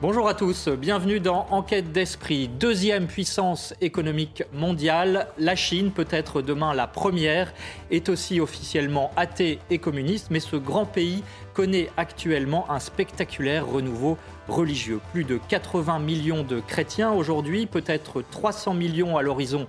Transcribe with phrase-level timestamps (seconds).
[0.00, 2.46] Bonjour à tous, bienvenue dans Enquête d'esprit.
[2.46, 7.52] Deuxième puissance économique mondiale, la Chine, peut-être demain la première,
[7.90, 14.18] est aussi officiellement athée et communiste, mais ce grand pays connaît actuellement un spectaculaire renouveau
[14.46, 15.00] religieux.
[15.12, 19.66] Plus de 80 millions de chrétiens aujourd'hui, peut-être 300 millions à l'horizon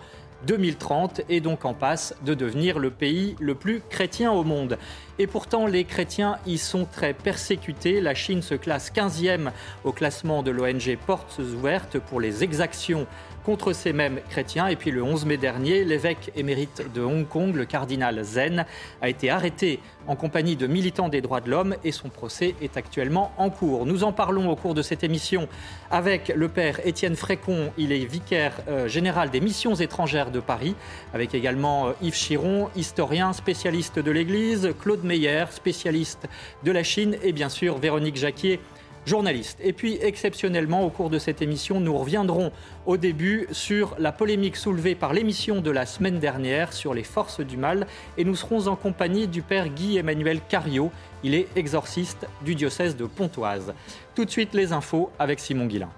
[0.47, 4.77] 2030 et donc en passe de devenir le pays le plus chrétien au monde.
[5.17, 7.99] Et pourtant, les chrétiens y sont très persécutés.
[7.99, 9.51] La Chine se classe 15e
[9.83, 13.05] au classement de l'ONG Portes ouvertes pour les exactions
[13.45, 14.67] contre ces mêmes chrétiens.
[14.67, 18.65] Et puis le 11 mai dernier, l'évêque émérite de Hong Kong, le cardinal Zen,
[19.01, 22.77] a été arrêté en compagnie de militants des droits de l'homme et son procès est
[22.77, 23.85] actuellement en cours.
[23.85, 25.47] Nous en parlons au cours de cette émission
[25.91, 27.71] avec le père Étienne Frécon.
[27.77, 30.75] Il est vicaire euh, général des missions étrangères de Paris,
[31.13, 36.27] avec également euh, Yves Chiron, historien, spécialiste de l'Église, Claude Meyer, spécialiste
[36.63, 38.59] de la Chine et bien sûr Véronique Jacquier
[39.05, 39.59] journaliste.
[39.61, 42.51] Et puis, exceptionnellement, au cours de cette émission, nous reviendrons
[42.85, 47.41] au début sur la polémique soulevée par l'émission de la semaine dernière sur les forces
[47.41, 47.87] du mal.
[48.17, 50.91] Et nous serons en compagnie du père Guy-Emmanuel Cario.
[51.23, 53.73] Il est exorciste du diocèse de Pontoise.
[54.15, 55.89] Tout de suite, les infos avec Simon Guillain.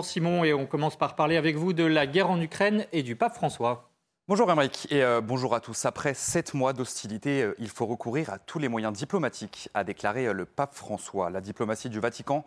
[0.00, 3.02] Bonjour Simon, et on commence par parler avec vous de la guerre en Ukraine et
[3.02, 3.90] du pape François.
[4.28, 5.84] Bonjour Emmerich et euh, bonjour à tous.
[5.84, 10.24] Après sept mois d'hostilité, euh, il faut recourir à tous les moyens diplomatiques, a déclaré
[10.24, 11.28] euh, le pape François.
[11.28, 12.46] La diplomatie du Vatican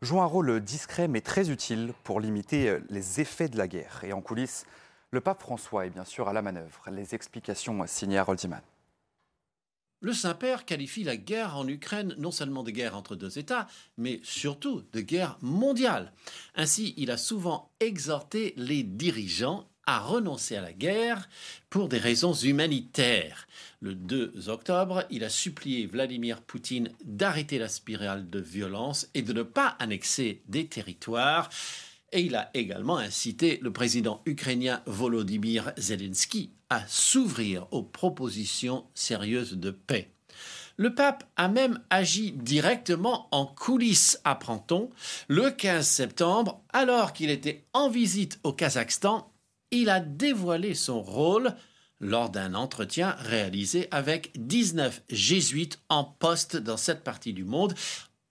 [0.00, 4.00] joue un rôle discret mais très utile pour limiter les effets de la guerre.
[4.02, 4.64] Et en coulisses,
[5.10, 6.84] le pape François est bien sûr à la manœuvre.
[6.90, 8.62] Les explications signées à Roldiman.
[10.04, 13.66] Le Saint-Père qualifie la guerre en Ukraine non seulement de guerre entre deux États,
[13.96, 16.12] mais surtout de guerre mondiale.
[16.56, 21.26] Ainsi, il a souvent exhorté les dirigeants à renoncer à la guerre
[21.70, 23.48] pour des raisons humanitaires.
[23.80, 29.32] Le 2 octobre, il a supplié Vladimir Poutine d'arrêter la spirale de violence et de
[29.32, 31.48] ne pas annexer des territoires.
[32.14, 39.54] Et il a également incité le président ukrainien Volodymyr Zelensky à s'ouvrir aux propositions sérieuses
[39.54, 40.12] de paix.
[40.76, 44.90] Le pape a même agi directement en coulisses, apprend-on,
[45.26, 49.32] le 15 septembre, alors qu'il était en visite au Kazakhstan,
[49.72, 51.52] il a dévoilé son rôle
[51.98, 57.74] lors d'un entretien réalisé avec 19 jésuites en poste dans cette partie du monde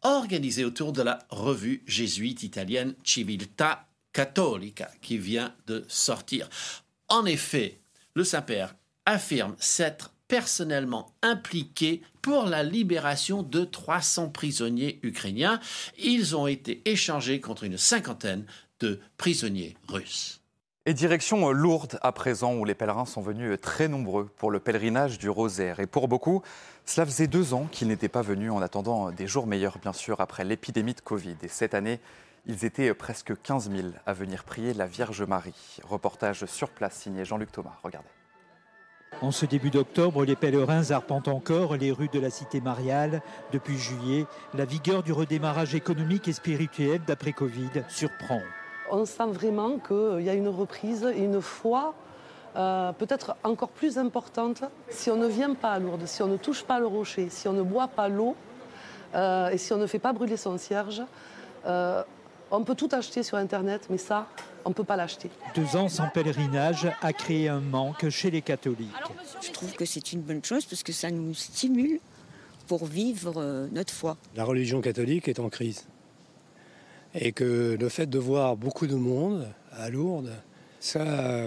[0.03, 6.50] organisé autour de la revue jésuite italienne Civiltà Cattolica qui vient de sortir.
[7.09, 7.80] En effet,
[8.16, 8.75] le Saint-Père
[9.06, 15.59] affirme s'être personnellement impliqué pour la libération de 300 prisonniers ukrainiens.
[15.97, 18.46] Ils ont été échangés contre une cinquantaine
[18.80, 20.41] de prisonniers russes.
[20.85, 25.18] Et direction Lourdes à présent, où les pèlerins sont venus très nombreux pour le pèlerinage
[25.18, 25.80] du rosaire.
[25.80, 26.41] Et pour beaucoup,
[26.85, 30.21] cela faisait deux ans qu'ils n'étaient pas venus en attendant des jours meilleurs, bien sûr,
[30.21, 31.35] après l'épidémie de Covid.
[31.41, 31.99] Et cette année,
[32.45, 35.77] ils étaient presque 15 000 à venir prier la Vierge Marie.
[35.83, 37.77] Reportage sur place signé Jean-Luc Thomas.
[37.83, 38.09] Regardez.
[39.22, 43.22] En ce début d'octobre, les pèlerins arpentent encore les rues de la cité mariale.
[43.51, 48.41] Depuis juillet, la vigueur du redémarrage économique et spirituel d'après Covid surprend
[48.93, 51.95] on sent vraiment qu'il y a une reprise et une foi
[52.56, 56.38] euh, peut-être encore plus importante si on ne vient pas à Lourdes, si on ne
[56.38, 58.36] touche pas le rocher, si on ne boit pas l'eau
[59.16, 61.02] euh, et si on ne fait pas brûler son cierge.
[61.66, 62.03] Euh,
[62.52, 64.28] on peut tout acheter sur Internet, mais ça,
[64.66, 65.32] on ne peut pas l'acheter.
[65.55, 68.90] Deux ans sans pèlerinage a créé un manque chez les catholiques.
[69.41, 71.99] Je trouve que c'est une bonne chose parce que ça nous stimule
[72.67, 74.17] pour vivre notre foi.
[74.35, 75.88] La religion catholique est en crise
[77.16, 80.34] et que le fait de voir beaucoup de monde à Lourdes,
[80.79, 81.46] ça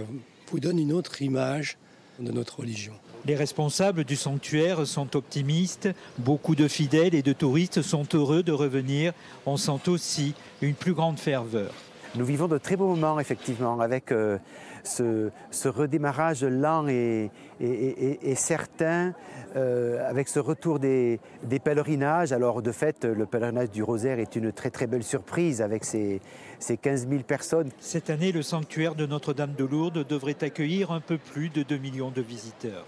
[0.50, 1.76] vous donne une autre image
[2.18, 2.94] de notre religion.
[3.26, 5.88] Les responsables du sanctuaire sont optimistes,
[6.18, 9.12] beaucoup de fidèles et de touristes sont heureux de revenir,
[9.46, 11.72] on sent aussi une plus grande ferveur.
[12.14, 14.38] Nous vivons de très beaux moments, effectivement, avec euh,
[14.84, 15.30] ce,
[15.68, 17.30] redémarrage lent et,
[18.36, 19.12] certain,
[19.56, 21.20] euh, avec ce retour des,
[21.62, 22.32] pèlerinages.
[22.32, 26.20] Alors, de fait, le pèlerinage du Rosaire est une très très belle surprise avec ses,
[26.58, 27.70] ses 15 000 personnes.
[27.80, 31.76] Cette année, le sanctuaire de Notre-Dame de Lourdes devrait accueillir un peu plus de 2
[31.76, 32.86] millions de visiteurs.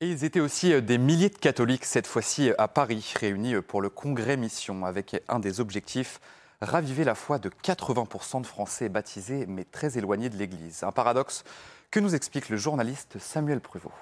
[0.00, 3.54] Et ils étaient aussi euh, des milliers de catholiques, cette fois-ci euh, à Paris, réunis
[3.54, 6.20] euh, pour le congrès Mission, avec un des objectifs,
[6.60, 10.82] raviver la foi de 80% de Français baptisés, mais très éloignés de l'Église.
[10.82, 11.44] Un paradoxe
[11.92, 13.92] que nous explique le journaliste Samuel Pruvot.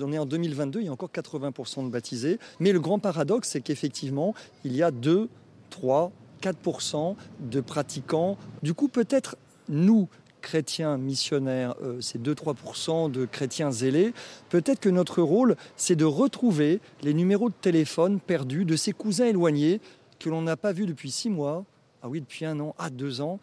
[0.00, 3.50] On est en 2022, il y a encore 80% de baptisés, mais le grand paradoxe,
[3.50, 5.28] c'est qu'effectivement, il y a 2,
[5.70, 6.10] 3,
[6.42, 8.36] 4% de pratiquants.
[8.62, 9.36] Du coup, peut-être
[9.68, 10.08] nous,
[10.42, 14.12] chrétiens missionnaires, euh, c'est 2-3% de chrétiens zélés,
[14.50, 19.24] peut-être que notre rôle, c'est de retrouver les numéros de téléphone perdus de ces cousins
[19.24, 19.80] éloignés
[20.18, 21.64] que l'on n'a pas vus depuis six mois,
[22.02, 23.40] ah oui, depuis un an, à deux ans,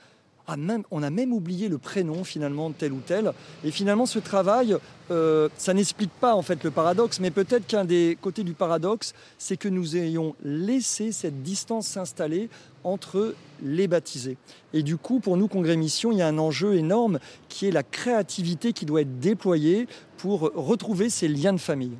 [0.91, 3.33] on a même oublié le prénom finalement de tel ou tel.
[3.63, 4.75] Et finalement, ce travail,
[5.11, 9.13] euh, ça n'explique pas en fait le paradoxe, mais peut-être qu'un des côtés du paradoxe,
[9.37, 12.49] c'est que nous ayons laissé cette distance s'installer
[12.83, 14.37] entre les baptisés.
[14.73, 17.19] Et du coup, pour nous, Congrès Mission, il y a un enjeu énorme
[17.49, 19.87] qui est la créativité qui doit être déployée
[20.17, 21.97] pour retrouver ces liens de famille.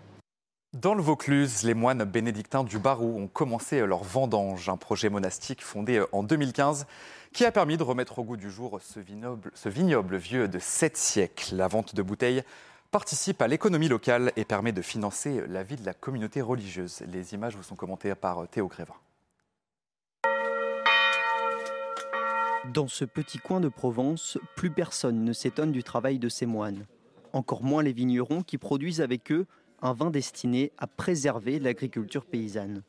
[0.80, 5.63] Dans le Vaucluse, les moines bénédictins du Barou ont commencé leur vendange, un projet monastique
[5.63, 6.86] fondé en 2015
[7.34, 10.60] qui a permis de remettre au goût du jour ce vignoble, ce vignoble vieux de
[10.60, 11.56] 7 siècles.
[11.56, 12.44] La vente de bouteilles
[12.92, 17.02] participe à l'économie locale et permet de financer la vie de la communauté religieuse.
[17.08, 18.96] Les images vous sont commentées par Théo Grévin.
[22.74, 26.86] Dans ce petit coin de Provence, plus personne ne s'étonne du travail de ces moines.
[27.34, 29.46] Encore moins les vignerons qui produisent avec eux
[29.81, 32.84] un vin destiné à préserver l'agriculture paysanne.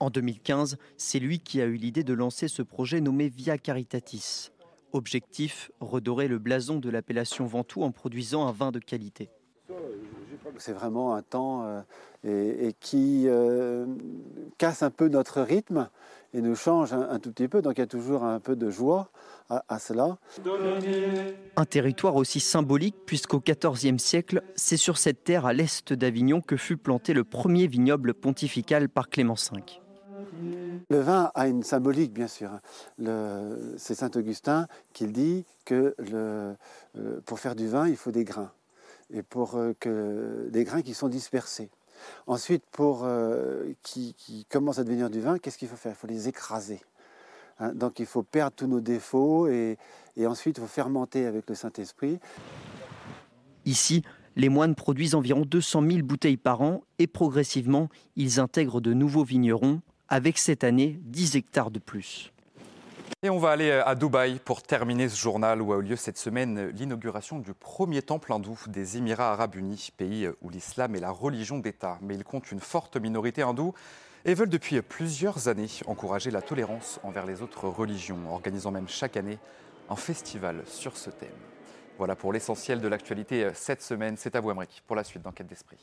[0.00, 4.50] En 2015, c'est lui qui a eu l'idée de lancer ce projet nommé Via Caritatis.
[4.92, 9.28] Objectif, redorer le blason de l'appellation Ventoux en produisant un vin de qualité.
[10.58, 11.84] C'est vraiment un temps
[12.24, 13.86] euh, et, qui euh,
[14.56, 15.88] casse un peu notre rythme
[16.32, 17.60] et nous change un, tout petit peu.
[17.62, 19.10] Donc il y a toujours un peu de joie
[19.48, 20.18] à, cela.
[21.56, 26.56] Un territoire aussi symbolique puisqu'au XIVe siècle, c'est sur cette terre à l'est d'Avignon que
[26.56, 29.62] fut planté le premier vignoble pontifical par Clément V.
[30.88, 32.50] Le vin a une symbolique, bien sûr.
[33.76, 35.94] C'est Saint Augustin qui dit que
[37.26, 38.50] pour faire du vin, il faut des grains.
[39.12, 41.70] Et pour euh, que des grains qui sont dispersés.
[42.26, 45.92] Ensuite, pour euh, qui, qui commencent à devenir du vin, qu'est-ce qu'il faut faire?
[45.92, 46.80] Il faut les écraser.
[47.60, 47.72] Hein.
[47.74, 49.78] donc il faut perdre tous nos défauts et,
[50.16, 52.20] et ensuite il faut fermenter avec le Saint-Esprit.
[53.64, 54.02] Ici,
[54.36, 59.24] les moines produisent environ 200 000 bouteilles par an et progressivement, ils intègrent de nouveaux
[59.24, 62.32] vignerons avec cette année 10 hectares de plus.
[63.22, 66.18] Et on va aller à Dubaï pour terminer ce journal où a eu lieu cette
[66.18, 71.10] semaine l'inauguration du premier temple hindou des Émirats arabes unis, pays où l'islam est la
[71.10, 71.98] religion d'État.
[72.00, 73.74] Mais il compte une forte minorité hindoue
[74.24, 79.16] et veulent depuis plusieurs années encourager la tolérance envers les autres religions, organisant même chaque
[79.16, 79.38] année
[79.90, 81.28] un festival sur ce thème.
[81.96, 84.16] Voilà pour l'essentiel de l'actualité cette semaine.
[84.16, 85.78] C'est à vous, Amérique, pour la suite d'Enquête d'Esprit.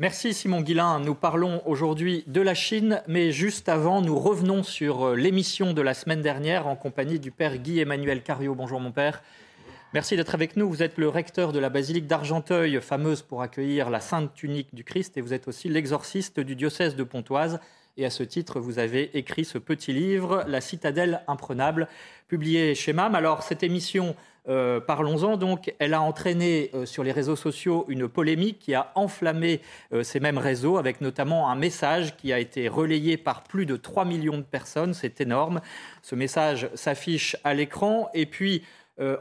[0.00, 0.98] Merci Simon Guillain.
[0.98, 5.82] Nous parlons aujourd'hui de la Chine, mais juste avant, nous revenons sur euh, l'émission de
[5.82, 8.54] la semaine dernière en compagnie du père Guy-Emmanuel Cario.
[8.54, 9.22] Bonjour mon père.
[9.92, 10.68] Merci d'être avec nous.
[10.68, 14.84] Vous êtes le recteur de la basilique d'Argenteuil, fameuse pour accueillir la Sainte Tunique du
[14.84, 17.58] Christ, et vous êtes aussi l'exorciste du diocèse de Pontoise.
[17.96, 21.88] Et à ce titre, vous avez écrit ce petit livre, La citadelle imprenable,
[22.28, 23.16] publié chez MAM.
[23.16, 24.14] Alors, cette émission
[24.48, 25.74] euh, parlons-en donc.
[25.78, 29.60] Elle a entraîné euh, sur les réseaux sociaux une polémique qui a enflammé
[29.92, 33.76] euh, ces mêmes réseaux, avec notamment un message qui a été relayé par plus de
[33.76, 34.94] 3 millions de personnes.
[34.94, 35.60] C'est énorme.
[36.02, 38.08] Ce message s'affiche à l'écran.
[38.14, 38.62] Et puis,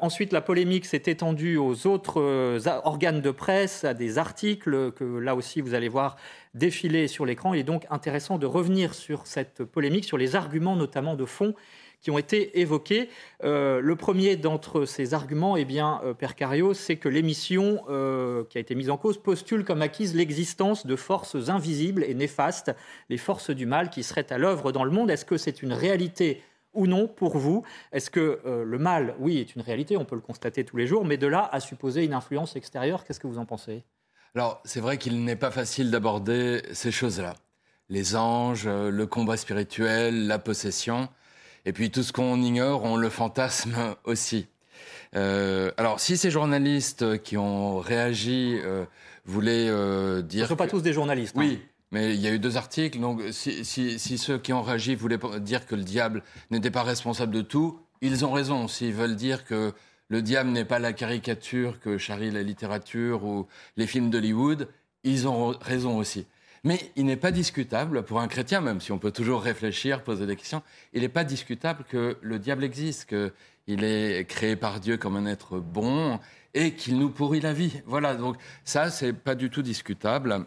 [0.01, 5.35] ensuite, la polémique s'est étendue aux autres organes de presse, à des articles que là
[5.35, 6.17] aussi vous allez voir
[6.53, 7.53] défiler sur l'écran.
[7.53, 11.53] Il est donc intéressant de revenir sur cette polémique, sur les arguments notamment de fond
[12.01, 13.09] qui ont été évoqués.
[13.43, 18.43] Euh, le premier d'entre ces arguments, eh bien, euh, Père Cario, c'est que l'émission euh,
[18.49, 22.71] qui a été mise en cause postule comme acquise l'existence de forces invisibles et néfastes,
[23.09, 25.11] les forces du mal qui seraient à l'œuvre dans le monde.
[25.11, 26.41] Est-ce que c'est une réalité
[26.73, 30.21] ou non pour vous Est-ce que le mal, oui, est une réalité, on peut le
[30.21, 33.39] constater tous les jours, mais de là à supposer une influence extérieure, qu'est-ce que vous
[33.39, 33.83] en pensez?
[34.35, 37.33] Alors, c'est vrai qu'il n'est pas facile d'aborder ces choses-là.
[37.89, 41.09] Les anges, le combat spirituel, la possession.
[41.65, 44.47] Et puis tout ce qu'on ignore, on le fantasme aussi.
[45.15, 48.85] Euh, alors, si ces journalistes qui ont réagi euh,
[49.25, 50.41] voulaient euh, dire.
[50.41, 51.35] Ce ne sont pas tous des journalistes.
[51.37, 51.68] Oui, hein.
[51.91, 55.65] Mais il y a eu deux articles, donc si, ceux qui ont réagi voulaient dire
[55.65, 58.67] que le diable n'était pas responsable de tout, ils ont raison.
[58.67, 59.73] S'ils veulent dire que
[60.07, 64.67] le diable n'est pas la caricature que charrie la littérature ou les films d'Hollywood,
[65.03, 66.27] ils ont raison aussi.
[66.63, 70.25] Mais il n'est pas discutable, pour un chrétien même, si on peut toujours réfléchir, poser
[70.25, 70.61] des questions,
[70.93, 75.25] il n'est pas discutable que le diable existe, qu'il est créé par Dieu comme un
[75.25, 76.19] être bon
[76.53, 77.81] et qu'il nous pourrit la vie.
[77.85, 80.45] Voilà, donc ça, c'est pas du tout discutable.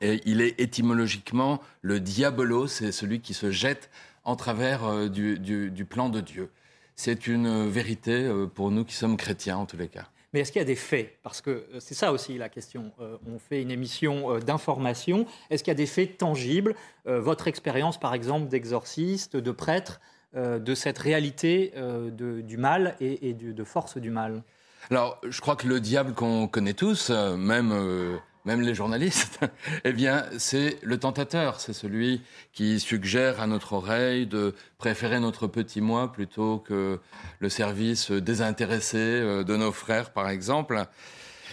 [0.00, 3.90] Et il est étymologiquement le diabolo, c'est celui qui se jette
[4.24, 6.50] en travers euh, du, plan de Dieu.
[6.94, 10.08] C'est une vérité euh, pour nous qui sommes chrétiens, en tous les cas.
[10.32, 11.16] Mais est-ce qu'il y a des faits?
[11.22, 12.92] Parce que euh, c'est ça aussi la question.
[13.26, 15.26] on fait une émission d'information.
[15.50, 16.74] Est-ce qu'il y a des faits tangibles?
[17.06, 20.00] Votre expérience, par exemple, d'exorciste, de prêtre,
[20.34, 21.72] de cette réalité
[22.12, 24.42] du mal et, de force du mal?
[24.90, 29.40] Alors, je crois que le diable qu'on connaît tous, euh, même, euh, même les journalistes,
[29.84, 31.60] eh bien, c'est le tentateur.
[31.60, 37.00] C'est celui qui suggère à notre oreille de préférer notre petit moi plutôt que
[37.38, 40.84] le service désintéressé euh, de nos frères, par exemple.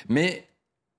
[0.10, 0.48] Mais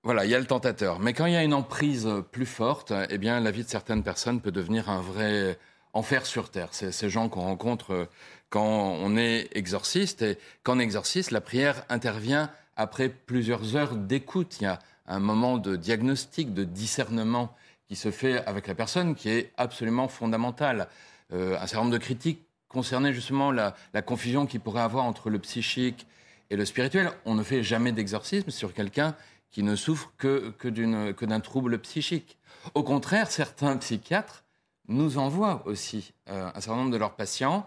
[0.02, 1.00] voilà, il y a le tentateur.
[1.00, 4.02] Mais quand il y a une emprise plus forte, eh bien, la vie de certaines
[4.02, 5.58] personnes peut devenir un vrai
[5.92, 6.68] enfer sur terre.
[6.72, 8.08] C'est ces gens qu'on rencontre
[8.50, 10.22] quand on est exorciste.
[10.22, 14.58] Et on exorciste, la prière intervient après plusieurs heures d'écoute.
[14.60, 17.54] Il y a un moment de diagnostic, de discernement
[17.86, 20.88] qui se fait avec la personne qui est absolument fondamental.
[21.32, 25.38] Euh, un certain nombre de critiques concernaient justement la, confusion qu'il pourrait avoir entre le
[25.38, 26.06] psychique
[26.50, 27.10] et le spirituel.
[27.24, 29.14] On ne fait jamais d'exorcisme sur quelqu'un
[29.50, 30.54] qui ne souffre que,
[31.24, 32.38] d'un trouble psychique.
[32.74, 34.44] Au contraire, certains psychiatres
[34.88, 37.66] nous envoient aussi euh, un certain nombre de leurs patients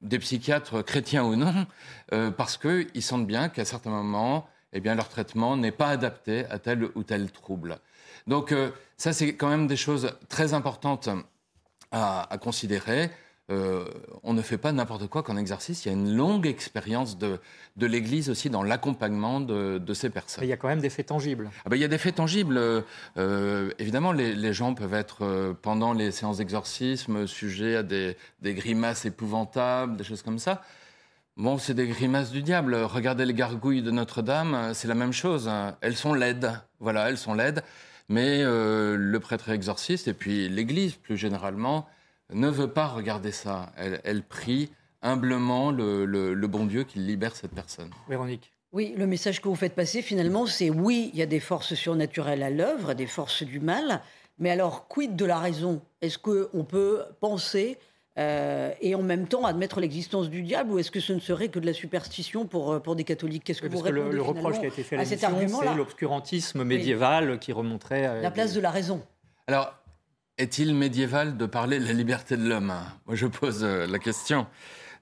[0.00, 1.66] des psychiatres chrétiens ou non,
[2.12, 6.46] euh, parce qu'ils sentent bien qu'à certains moments, eh bien, leur traitement n'est pas adapté
[6.46, 7.78] à tel ou tel trouble.
[8.26, 11.08] Donc euh, ça, c'est quand même des choses très importantes
[11.92, 13.10] à considérer.
[13.50, 13.84] Euh,
[14.22, 15.84] on ne fait pas n'importe quoi qu'en exercice.
[15.84, 17.40] Il y a une longue expérience de,
[17.76, 20.44] de l'Église aussi dans l'accompagnement de, ces personnes.
[20.44, 21.50] il y a quand même des faits tangibles.
[21.64, 22.84] Ah ben, il y a des faits tangibles.
[23.16, 29.04] Euh, évidemment, les, gens peuvent être, euh, pendant les séances d'exorcisme, sujets à des, grimaces
[29.04, 30.62] épouvantables, des choses comme ça.
[31.36, 32.74] Bon, c'est des grimaces du diable.
[32.74, 35.50] Regardez les gargouilles de Notre-Dame, c'est la même chose.
[35.80, 36.52] Elles sont laides.
[36.80, 37.62] Voilà, elles sont laides.
[38.08, 41.86] Mais le prêtre exorciste, et puis l'Église plus généralement,
[42.32, 43.72] ne veut pas regarder ça.
[43.76, 44.70] Elle, prie
[45.02, 47.90] humblement le, bon Dieu qui libère cette personne.
[48.08, 48.52] Véronique.
[48.72, 51.74] Oui, le message que vous faites passer finalement, c'est oui, il y a des forces
[51.74, 54.00] surnaturelles à l'œuvre, des forces du mal,
[54.38, 55.82] mais alors quid de la raison?
[56.02, 57.78] Est-ce qu'on peut penser
[58.18, 61.48] euh, et en même temps admettre l'existence du diable ou est-ce que ce ne serait
[61.48, 63.44] que de la superstition pour, euh, pour des catholiques?
[63.44, 65.20] Qu'est-ce que vous répondez le, le reproche qui a été fait à, c'est
[65.76, 68.20] l'obscurantisme médiéval qui remonterait à...
[68.20, 69.00] La place de la raison.
[69.46, 69.74] Alors,
[70.38, 72.74] est-il médiéval de parler de la liberté de l'homme?
[73.06, 74.46] Moi, je pose euh, la question.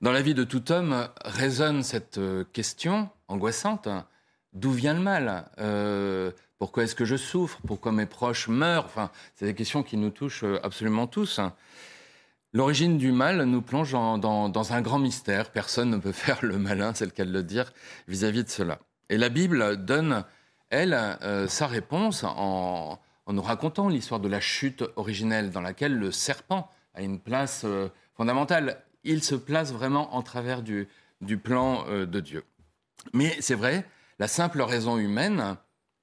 [0.03, 2.21] Dans la vie de tout homme résonne cette
[2.53, 3.89] question angoissante.
[4.53, 5.45] D'où vient le mal?
[5.59, 7.59] Euh, Pourquoi est-ce que je souffre?
[7.67, 8.85] Pourquoi mes proches meurent?
[8.85, 11.41] Enfin, c'est des questions qui nous touchent absolument tous.
[12.53, 15.51] L'origine du mal nous plonge dans, un grand mystère.
[15.51, 17.73] Personne ne peut faire le malin, c'est le cas de le dire,
[18.07, 18.79] vis-à-vis de cela.
[19.11, 20.25] Et la Bible donne,
[20.71, 20.99] elle,
[21.49, 27.03] sa réponse en, nous racontant l'histoire de la chute originelle dans laquelle le serpent a
[27.03, 28.83] une place euh, fondamentale.
[29.05, 30.89] Il se place vraiment en travers du,
[31.21, 32.45] du plan euh, de Dieu.
[33.13, 33.85] Mais c'est vrai,
[34.19, 35.57] la simple raison humaine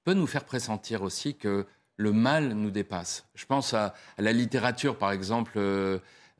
[0.04, 1.66] peut nous faire pressentir aussi que
[1.98, 3.26] le mal nous dépasse.
[3.36, 5.58] Je pense à, la littérature, par exemple,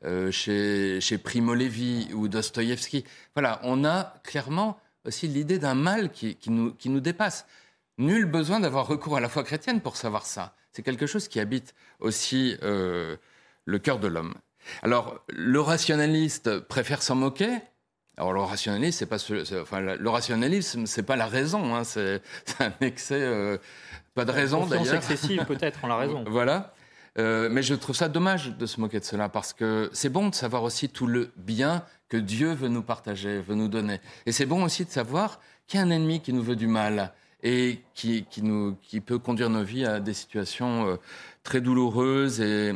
[0.06, 3.04] euh, chez, chez Primo Levi ou Dostoïevski.
[3.34, 7.46] Voilà, on a clairement aussi l'idée d'un mal qui, qui, nous, qui nous dépasse.
[7.98, 10.54] Nul besoin d'avoir recours à la foi chrétienne pour savoir ça.
[10.72, 13.16] C'est quelque chose qui habite aussi euh,
[13.64, 14.34] le cœur de l'homme.
[14.82, 17.58] Alors, le rationaliste préfère s'en moquer.
[18.18, 21.74] Alors, le rationalisme, c'est pas, enfin, le rationalisme, c'est pas la raison.
[21.74, 22.20] Hein, c'est
[22.60, 23.58] un excès, euh,
[24.14, 24.94] pas de raison d'ailleurs.
[24.94, 26.24] excessive peut-être en la raison.
[26.28, 26.74] voilà.
[27.18, 30.28] Euh, mais je trouve ça dommage de se moquer de cela parce que c'est bon
[30.28, 34.00] de savoir aussi tout le bien que Dieu veut nous partager, veut nous donner.
[34.26, 36.66] Et c'est bon aussi de savoir qu'il y a un ennemi qui nous veut du
[36.66, 38.24] mal et qui,
[39.04, 40.96] peut conduire nos vies à des situations euh,
[41.42, 42.72] très douloureuses et,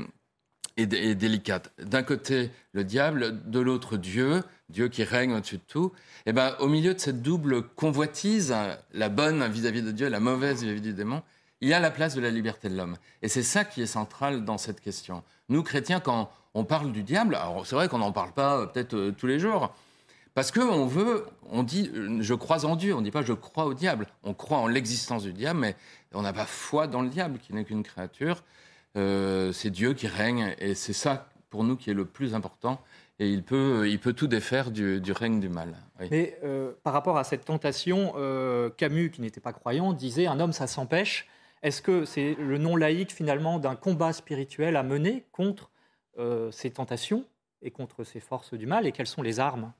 [0.76, 1.73] et, délicates.
[1.78, 5.92] D'un côté, le diable, de l'autre, Dieu, Dieu qui règne au-dessus de tout.
[6.26, 8.54] Et ben, au milieu de cette double convoitise,
[8.92, 11.23] la bonne vis-à-vis de Dieu, la mauvaise vis-à-vis du démon,
[11.61, 12.97] il y a la place de la liberté de l'homme.
[13.23, 15.23] Et c'est ça qui est central dans cette question.
[15.49, 18.67] Nous, chrétiens, quand on parle du diable, alors c'est vrai qu'on n'en parle pas euh,
[18.67, 19.75] peut-être euh, tous les jours,
[20.35, 21.90] parce qu'on veut, on dit
[22.21, 24.07] je crois en Dieu, on ne dit pas je crois au diable.
[24.23, 25.76] On croit en l'existence du diable, mais
[26.14, 28.43] on n'a pas foi dans le diable, qui n'est qu'une créature
[28.95, 32.81] c'est Dieu qui règne, et c'est ça pour nous qui est le plus important.
[33.19, 35.76] Et il peut, il peut tout défaire du, règne du mal.
[36.11, 36.38] Mais
[36.83, 38.14] par rapport à cette tentation,
[38.76, 41.29] Camus, qui n'était pas croyant, disait un homme, ça s'empêche.
[41.62, 45.71] Est-ce que c'est le nom laïque finalement d'un combat spirituel à mener contre
[46.50, 47.25] ces tentations
[47.62, 49.73] et contre ces forces du mal Et quelles sont les armes?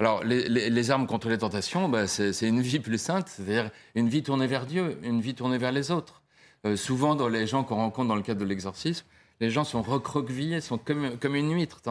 [0.00, 4.22] Alors, les, armes contre les tentations, bah, c'est une vie plus sainte, c'est-à-dire une vie
[4.22, 6.22] tournée vers Dieu, une vie tournée vers les autres.
[6.66, 9.04] Euh, souvent, dans les gens qu'on rencontre dans le cadre de l'exorcisme,
[9.40, 11.80] les gens sont recroquevillés, sont comme, comme une huître.
[11.84, 11.90] il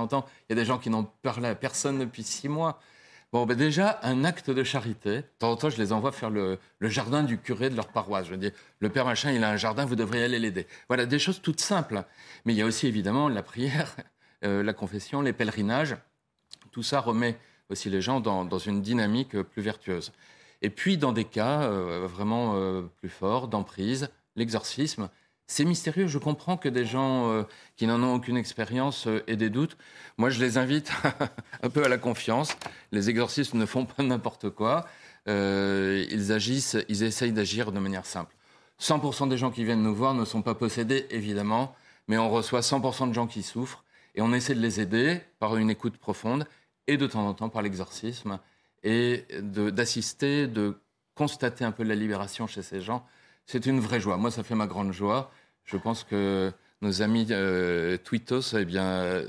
[0.49, 2.79] y a des gens qui n'ont parlé à personne depuis six mois.
[3.33, 5.17] Bon, ben déjà, un acte de charité.
[5.17, 8.27] De temps en temps, je les envoie faire le, jardin du curé de leur paroisse.
[8.27, 10.65] Je dis, le père machin, il a un jardin, vous devriez aller l'aider.
[10.87, 12.03] Voilà, des choses toutes simples.
[12.45, 13.95] Mais il y a aussi évidemment la prière,
[14.45, 15.97] euh, la confession, les pèlerinages.
[16.71, 17.37] Tout ça remet
[17.69, 20.13] aussi les gens dans, une dynamique plus vertueuse.
[20.61, 25.09] Et puis, dans des cas euh, vraiment euh, plus forts, d'emprise, l'exorcisme,
[25.47, 26.07] c'est mystérieux.
[26.07, 27.43] Je comprends que des gens euh,
[27.75, 29.77] qui n'en ont aucune expérience aient des doutes.
[30.17, 30.91] Moi, je les invite
[31.63, 32.55] un peu à la confiance.
[32.91, 34.85] Les exorcistes ne font pas n'importe quoi.
[35.27, 38.35] ils agissent, ils essayent d'agir de manière simple.
[38.79, 41.75] 100% des gens qui viennent nous voir ne sont pas possédés, évidemment,
[42.07, 43.83] mais on reçoit 100% de gens qui souffrent
[44.15, 46.47] et on essaie de les aider par une écoute profonde
[46.85, 48.39] et de temps en temps par l'exorcisme,
[48.83, 50.79] et d'assister, de,
[51.17, 53.05] constater un peu la libération chez ces gens.
[53.47, 54.17] C'est une vraie joie.
[54.17, 55.31] Moi, ça fait ma grande joie.
[55.63, 56.51] Je pense que
[56.81, 59.23] nos amis euh, Twitos eh bien,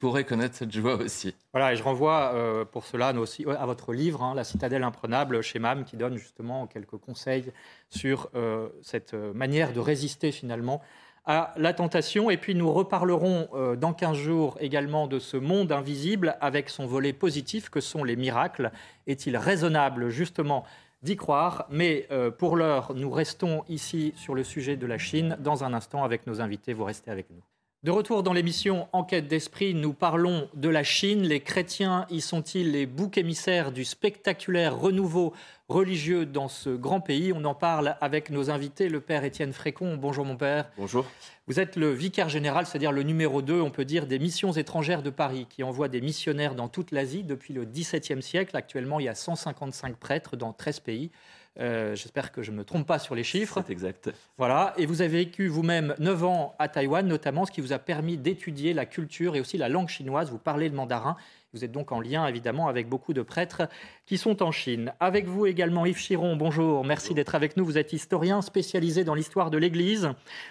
[0.00, 1.34] pourraient connaître cette joie aussi.
[1.52, 5.40] Voilà, et je renvoie euh, pour cela aussi à votre livre, hein, La citadelle imprenable,
[5.40, 7.52] chez MAM, qui donne justement quelques conseils
[7.88, 10.82] sur euh, cette manière de résister finalement
[11.26, 12.30] à la tentation.
[12.30, 16.86] Et puis nous reparlerons euh, dans 15 jours également de ce monde invisible avec son
[16.86, 18.72] volet positif que sont les miracles.
[19.06, 20.64] Est-il raisonnable justement
[21.02, 25.36] d'y croire Mais euh, pour l'heure, nous restons ici sur le sujet de la Chine.
[25.40, 27.42] Dans un instant, avec nos invités, vous restez avec nous.
[27.82, 31.22] De retour dans l'émission Enquête d'esprit, nous parlons de la Chine.
[31.22, 35.32] Les chrétiens y sont-ils les boucs émissaires du spectaculaire renouveau
[35.70, 39.96] religieux dans ce grand pays On en parle avec nos invités, le père Étienne Frécon.
[39.96, 40.68] Bonjour mon père.
[40.76, 41.06] Bonjour.
[41.46, 45.02] Vous êtes le vicaire général, c'est-à-dire le numéro 2, on peut dire, des missions étrangères
[45.02, 48.56] de Paris, qui envoie des missionnaires dans toute l'Asie depuis le XVIIe siècle.
[48.56, 51.10] Actuellement, il y a 155 prêtres dans 13 pays.
[51.58, 53.62] Euh, j'espère que je ne me trompe pas sur les chiffres.
[53.66, 54.10] C'est exact.
[54.38, 54.72] Voilà.
[54.76, 58.16] Et vous avez vécu vous-même 9 ans à Taïwan, notamment, ce qui vous a permis
[58.16, 60.30] d'étudier la culture et aussi la langue chinoise.
[60.30, 61.16] Vous parlez le mandarin.
[61.52, 63.62] Vous êtes donc en lien, évidemment, avec beaucoup de prêtres
[64.06, 64.92] qui sont en Chine.
[65.00, 66.84] Avec vous également, Yves Chiron, bonjour.
[66.84, 67.64] Merci d'être avec nous.
[67.64, 70.10] Vous êtes historien spécialisé dans l'histoire de l'Église,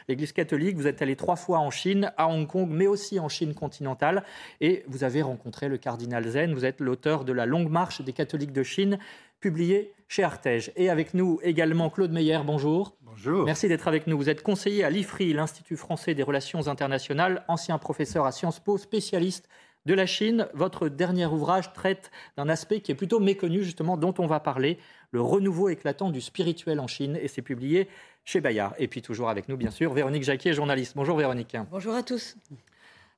[0.10, 0.76] l'Église catholique.
[0.76, 4.26] Vous êtes allé trois fois en Chine, à Hong Kong, mais aussi en Chine continentale.
[4.60, 6.54] Et vous avez rencontré le cardinal Zen.
[6.54, 9.00] Vous êtes l'auteur de La longue marche des catholiques de Chine,
[9.40, 10.74] publié chez Artege.
[10.76, 12.98] Et avec nous également Claude Meyer, bonjour.
[13.04, 13.46] Bonjour.
[13.46, 14.18] Merci d'être avec nous.
[14.18, 18.78] Vous êtes conseiller à l'IFRI, l'Institut français des relations internationales, ancien professeur à Sciences Po,
[18.78, 19.48] spécialiste
[19.86, 20.48] de la Chine.
[20.54, 24.78] Votre dernier ouvrage traite d'un aspect qui est plutôt méconnu, justement, dont on va parler,
[25.12, 27.88] le renouveau éclatant du spirituel en Chine, et c'est publié
[28.26, 28.76] chez Bayard.
[28.78, 30.94] Et puis toujours avec nous, bien sûr, Véronique Jacquier, journaliste.
[30.96, 31.58] Bonjour Véronique.
[31.72, 32.36] Bonjour à tous.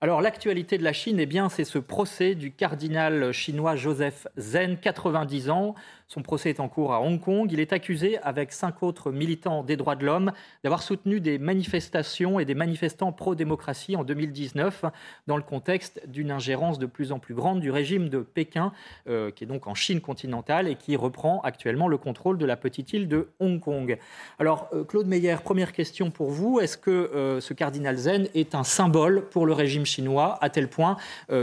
[0.03, 4.77] Alors l'actualité de la Chine, eh bien, c'est ce procès du cardinal chinois Joseph Zen,
[4.79, 5.75] 90 ans.
[6.11, 7.49] Son procès est en cours à Hong Kong.
[7.53, 12.37] Il est accusé, avec cinq autres militants des droits de l'homme, d'avoir soutenu des manifestations
[12.37, 14.83] et des manifestants pro-démocratie en 2019,
[15.27, 18.73] dans le contexte d'une ingérence de plus en plus grande du régime de Pékin,
[19.07, 22.57] euh, qui est donc en Chine continentale et qui reprend actuellement le contrôle de la
[22.57, 23.97] petite île de Hong Kong.
[24.37, 26.59] Alors, euh, Claude Meyer, première question pour vous.
[26.59, 30.67] Est-ce que euh, ce cardinal Zen est un symbole pour le régime chinois, à tel
[30.67, 30.97] point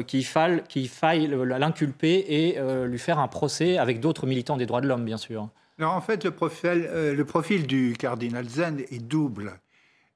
[0.06, 4.88] qu'il faille, faille l'inculper et lui faire un procès avec d'autres militants des droits de
[4.88, 5.48] l'homme, bien sûr.
[5.78, 9.60] Non, en fait, le profil, euh, du cardinal Zen est double.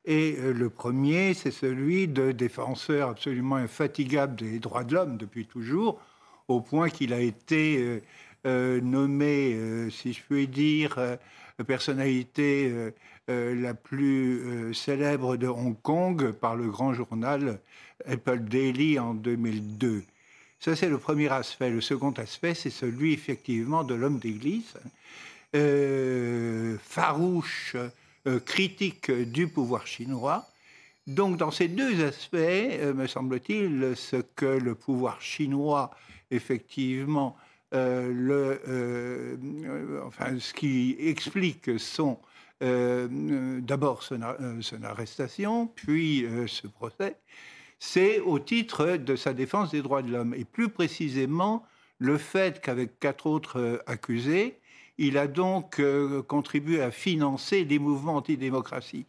[0.05, 5.47] Et euh, le premier, c'est celui de défenseur absolument infatigable des droits de l'homme depuis
[5.47, 6.01] toujours,
[6.49, 8.03] au point qu'il a été
[8.45, 9.57] euh, nommé,
[9.91, 10.99] si je puis dire,
[11.65, 12.93] personnalité
[13.29, 17.61] la plus célèbre de Hong Kong par le grand journal
[18.05, 20.03] Apple Daily en 2002.
[20.63, 21.71] Ça, c'est le premier aspect.
[21.71, 24.75] Le second aspect, c'est celui effectivement de l'homme d'Église,
[25.57, 27.75] euh, farouche,
[28.29, 30.47] euh, critique du pouvoir chinois.
[31.09, 35.91] Donc, dans ces deux aspects, euh, me semble-t-il, ce que le pouvoir chinois,
[36.31, 37.37] effectivement,
[37.73, 38.61] le,
[40.07, 42.21] enfin, ce qui explique son
[42.61, 44.21] d'abord son,
[44.85, 47.17] arrestation, puis ce procès,
[47.85, 50.35] c'est au titre de sa défense des droits de l'homme.
[50.35, 51.65] Et plus précisément,
[51.99, 54.61] le fait qu'avec quatre autres euh, accusés,
[54.99, 59.05] il a donc euh, contribué à financer les mouvements antidémocratie.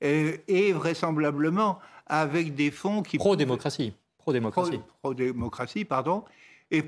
[0.00, 3.16] et vraisemblablement avec des fonds qui...
[3.16, 3.92] Pro-démocratie.
[4.18, 4.80] Pro-démocratie.
[5.02, 6.24] Pro-démocratie, pardon.
[6.72, 6.82] Et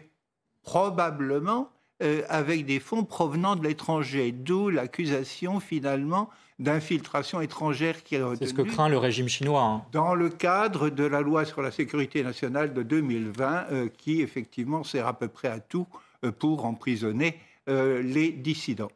[0.64, 1.70] probablement
[2.00, 6.30] euh, avec des fonds provenant de l'étranger, d'où l'accusation finalement
[6.60, 9.62] d'infiltration étrangère qui est C'est ce que craint le régime chinois.
[9.62, 9.82] Hein.
[9.90, 14.84] Dans le cadre de la loi sur la sécurité nationale de 2020, euh, qui effectivement
[14.84, 15.88] sert à peu près à tout
[16.24, 18.90] euh, pour emprisonner les dissidents.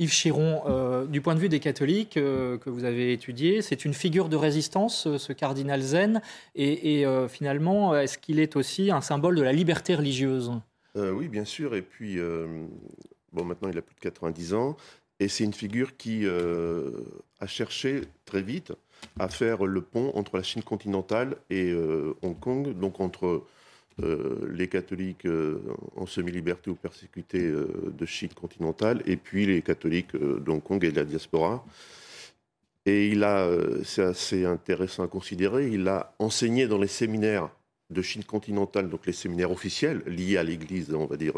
[0.00, 4.28] Yves Chiron, du point de vue des catholiques que vous avez étudié, c'est une figure
[4.28, 6.20] de résistance, ce cardinal zen,
[6.56, 10.50] et finalement, est-ce qu'il est aussi un symbole de la liberté religieuse?
[10.96, 11.74] Euh, oui, bien sûr.
[11.74, 12.66] Et puis, euh,
[13.32, 14.76] bon, maintenant, il a plus de 90 ans.
[15.18, 16.90] Et c'est une figure qui euh,
[17.40, 18.72] a cherché très vite
[19.18, 21.72] à faire le pont entre la Chine continentale et
[22.22, 23.44] Hong Kong, donc entre
[23.98, 25.26] les catholiques
[25.96, 30.90] en semi-liberté ou persécutés de Chine continentale, et puis les catholiques de Hong Kong et
[30.90, 31.64] de la diaspora.
[32.84, 33.48] Et il a,
[33.84, 37.50] c'est assez intéressant à considérer, il a enseigné dans les séminaires
[37.90, 41.34] de Chine continentale, donc les séminaires officiels liés à l'Église, on va dire,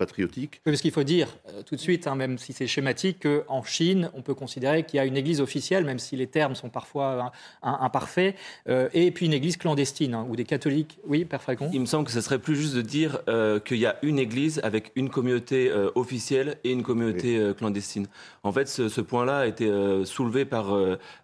[0.00, 0.60] euh, patriotique.
[0.64, 4.10] parce qu'il faut dire euh, tout de suite, hein, même si c'est schématique, qu'en Chine,
[4.14, 7.32] on peut considérer qu'il y a une église officielle, même si les termes sont parfois
[7.62, 8.34] imparfaits,
[8.68, 10.98] euh, et puis une église clandestine, hein, ou des catholiques.
[11.06, 13.78] Oui, Père Falcon Il me semble que ce serait plus juste de dire euh, qu'il
[13.78, 18.06] y a une église avec une communauté officielle et une communauté clandestine.
[18.42, 19.70] En fait, ce, point-là a été
[20.04, 20.76] soulevé par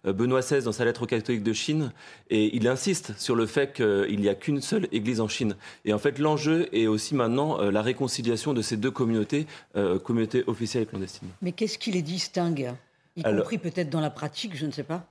[0.03, 1.91] Benoît XVI dans sa lettre aux catholiques de Chine,
[2.29, 5.55] et il insiste sur le fait qu'il n'y a qu'une seule église en Chine.
[5.85, 10.43] Et en fait, l'enjeu est aussi maintenant la réconciliation de ces deux communautés, euh, communautés
[10.47, 11.29] officielles et clandestines.
[11.41, 12.73] Mais qu'est-ce qui les distingue?
[13.15, 15.05] Y compris peut-être dans la pratique, je ne sais pas.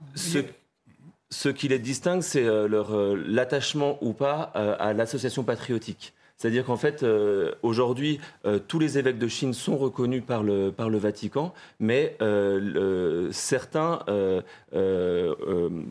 [1.31, 6.13] Ce, qui les distingue, c'est euh, leur euh, l'attachement ou pas à l'association patriotique.
[6.37, 10.69] C'est-à-dire qu'en fait, euh, aujourd'hui, euh, tous les évêques de Chine sont reconnus par le,
[10.69, 13.99] par le Vatican, mais euh, certains,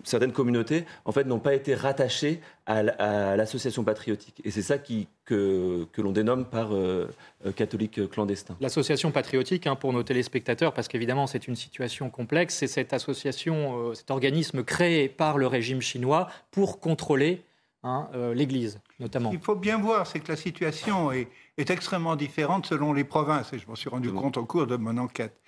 [0.04, 2.82] certaines communautés, en fait, n'ont pas été rattachées à,
[3.36, 4.40] l'association patriotique.
[4.44, 6.70] Et c'est ça qui, que, que l'on dénomme par
[7.56, 8.56] catholique clandestin.
[8.60, 13.94] L'association patriotique, hein, pour nos téléspectateurs, parce qu'évidemment, c'est une situation complexe, c'est cette association,
[13.94, 17.42] cet organisme créé par le régime chinois pour contrôler
[17.86, 19.30] Hein, euh, l'Église notamment.
[19.30, 23.58] Il faut bien voir, c'est que la situation est, extrêmement différente selon les provinces, et
[23.58, 25.38] je m'en suis rendu compte au cours de mon enquête.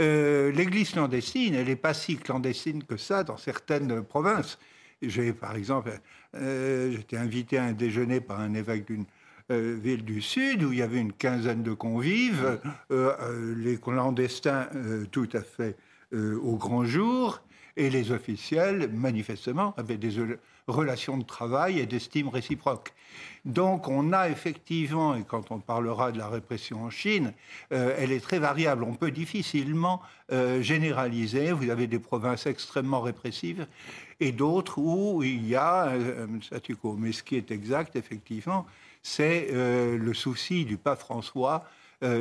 [0.00, 4.58] Euh, L'Église clandestine, elle n'est pas si clandestine que ça dans certaines provinces.
[5.02, 5.92] J'ai, par exemple,
[6.34, 9.04] euh, j'étais invité à un déjeuner par un évêque d'une
[9.50, 12.58] ville du Sud où il y avait une quinzaine de convives,
[12.90, 14.68] les clandestins
[15.12, 15.76] tout à fait
[16.14, 17.42] au grand jour,
[17.76, 20.12] et les officiels, manifestement, avaient des
[20.66, 22.94] relations de travail et d'estime réciproque.
[23.44, 27.32] Donc on a effectivement, et quand on parlera de la répression en Chine,
[27.72, 28.84] euh, elle est très variable.
[28.84, 30.00] On peut difficilement
[30.32, 31.52] euh, généraliser.
[31.52, 33.66] Vous avez des provinces extrêmement répressives
[34.20, 36.96] et d'autres où il y a un statu quo.
[36.98, 38.64] Mais ce qui est exact, effectivement,
[39.02, 41.64] c'est euh, le souci du pape François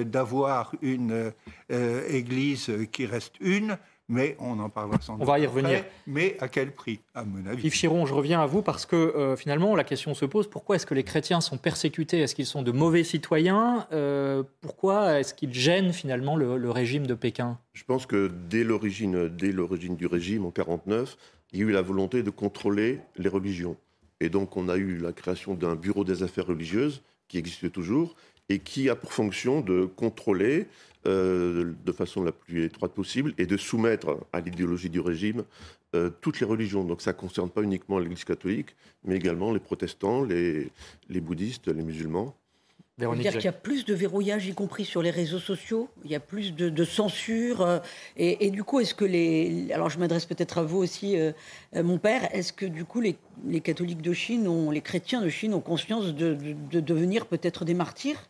[0.06, 1.34] d'avoir une
[1.70, 3.78] Église qui reste une,
[4.10, 5.24] mais on en parlera sans doute.
[5.24, 5.84] On va y revenir.
[6.08, 8.96] mais à quel prix, à mon avis Yves Chiron, je reviens à vous parce que
[8.96, 12.20] euh, finalement, la question se pose pourquoi est-ce que les chrétiens sont persécutés?
[12.20, 13.88] Est-ce qu'ils sont de mauvais citoyens?
[13.92, 17.58] Euh, Pourquoi est-ce qu'ils gênent finalement le, régime de Pékin?
[17.74, 21.18] Je pense que dès l'origine, dès l'origine du régime en 49,
[21.52, 23.78] il y a eu la volonté de contrôler les religions.
[24.20, 28.16] Et donc, on a eu la création d'un bureau des affaires religieuses qui existe toujours
[28.50, 30.68] et qui a pour fonction de contrôler
[31.06, 35.44] euh, de façon la plus étroite possible et de soumettre à l'idéologie du régime
[35.96, 36.86] euh, toutes les religions.
[36.86, 40.70] Donc ça ne concerne pas uniquement l'Église catholique, mais également les protestants, les,
[41.10, 42.34] les bouddhistes, les musulmans.
[42.98, 46.16] C'est-à-dire qu'il y a plus de verrouillage, y compris sur les réseaux sociaux, il y
[46.16, 47.62] a plus de, censure.
[47.62, 47.80] Euh,
[48.16, 49.72] et, du coup, est-ce que les...
[49.74, 51.18] Alors je m'adresse peut-être à vous aussi,
[51.76, 55.30] mon père, est-ce que du coup les, les, catholiques de Chine, ont, les chrétiens de
[55.30, 56.38] Chine ont conscience de,
[56.72, 58.30] de devenir peut-être des martyrs?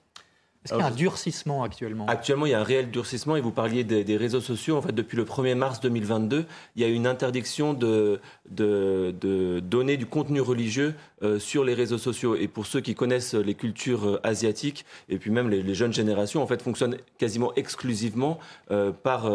[0.64, 2.06] Est-ce qu'il y a un durcissement actuellement?
[2.08, 4.78] Actuellement, il y a un réel durcissement et vous parliez des, réseaux sociaux.
[4.78, 6.46] En fait, depuis le 1er mars 2022,
[6.76, 11.74] il y a une interdiction de, de, de donner du contenu religieux euh, sur les
[11.74, 12.36] réseaux sociaux.
[12.36, 16.42] Et pour ceux qui connaissent les cultures euh, asiatiques et puis même les, jeunes générations,
[16.42, 18.40] en fait, fonctionnent quasiment exclusivement
[18.72, 19.30] euh, par,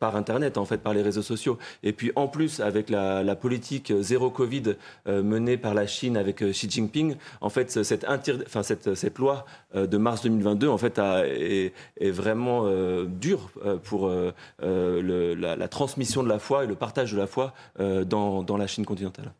[0.00, 1.58] par Internet, en fait, par les réseaux sociaux.
[1.82, 4.74] Et puis en plus, avec la, la politique zéro Covid
[5.06, 9.96] menée par la Chine avec Xi Jinping, en fait, cette, enfin, cette, cette loi de
[9.98, 11.72] mars 2022 en fait est,
[12.10, 17.18] vraiment euh, dur euh, pour euh, la, transmission de la foi et le partage de
[17.18, 19.32] la foi dans, la Chine continentale.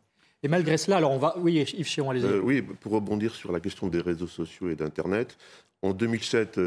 [0.43, 1.35] Et malgré cela, alors on va.
[1.39, 2.39] Oui, Yves Chiron, allez-y.
[2.43, 5.37] oui, pour rebondir sur la question des réseaux sociaux et d'Internet,
[5.81, 6.59] en 2007,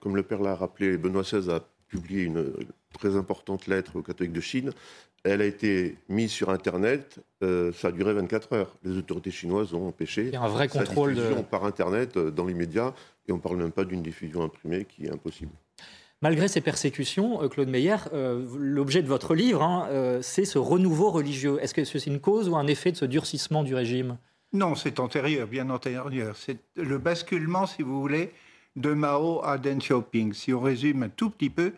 [0.00, 2.52] comme le père l'a rappelé, Benoît XVI a publié une
[2.92, 4.70] très importante lettre aux catholiques de Chine.
[5.24, 7.18] Elle a été mise sur Internet.
[7.42, 8.76] euh, ça a duré 24 heures.
[8.84, 11.64] Les autorités chinoises ont empêché Il y a un vrai sa contrôle de- diffusion par
[11.64, 12.92] Internet euh, dans les médias.
[13.28, 15.50] Et on ne parle même pas d'une diffusion imprimée qui est impossible.
[16.22, 20.58] Malgré ces persécutions, euh, Claude Meyer, euh, l'objet de votre livre, hein, euh, c'est ce
[20.58, 21.58] renouveau religieux.
[21.60, 24.16] Est-ce que c'est une cause ou un effet de ce durcissement du régime?
[24.52, 26.36] Non, c'est antérieur, bien antérieur.
[26.36, 28.30] C'est le basculement, si vous voulez,
[28.76, 30.32] de Mao à Deng Xiaoping.
[30.32, 31.72] Si on résume un tout petit peu,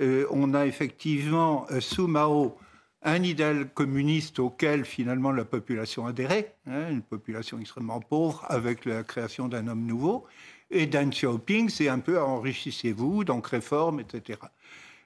[0.00, 2.56] euh, on a effectivement euh, sous Mao
[3.02, 9.02] un idéal communiste auquel finalement la population adhérait, hein, une population extrêmement pauvre avec la
[9.02, 10.24] création d'un homme nouveau.
[10.70, 14.38] Et Deng Xiaoping, c'est un peu enrichissez-vous, donc réforme, etc.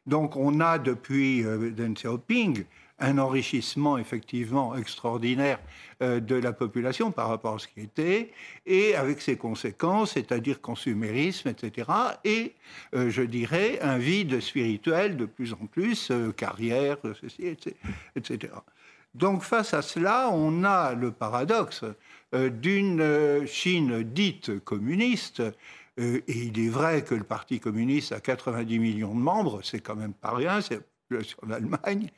[0.08, 2.64] Donc on a depuis euh, Deng Xiaoping
[2.98, 5.60] un enrichissement effectivement extraordinaire
[6.02, 8.32] euh, de la population par rapport à ce qui était,
[8.66, 11.88] et avec ses conséquences, c'est-à-dire consumérisme, etc.,
[12.24, 12.54] et
[12.94, 17.54] euh, je dirais un vide spirituel de plus en plus, carrière, ceci,
[18.16, 18.52] etc..
[19.14, 21.84] Donc face à cela, on a le paradoxe
[22.32, 25.42] d'une Chine dite communiste,
[25.98, 29.96] et il est vrai que le Parti communiste a 90 millions de membres, c'est quand
[29.96, 32.10] même pas rien, c'est la population d'Allemagne,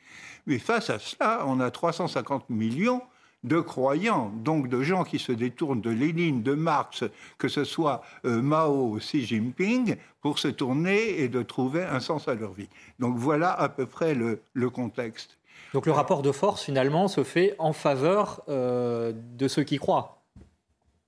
[0.45, 3.01] mais face à cela, on a 350 millions
[3.43, 7.03] de croyants, donc de gens qui se détournent de Lénine, de Marx,
[7.37, 12.27] que ce soit euh, Mao, Xi Jinping, pour se tourner et de trouver un sens
[12.27, 12.69] à leur vie.
[12.99, 15.39] Donc voilà à peu près le, le contexte.
[15.73, 20.20] Donc le rapport de force, finalement, se fait en faveur euh, de ceux qui croient.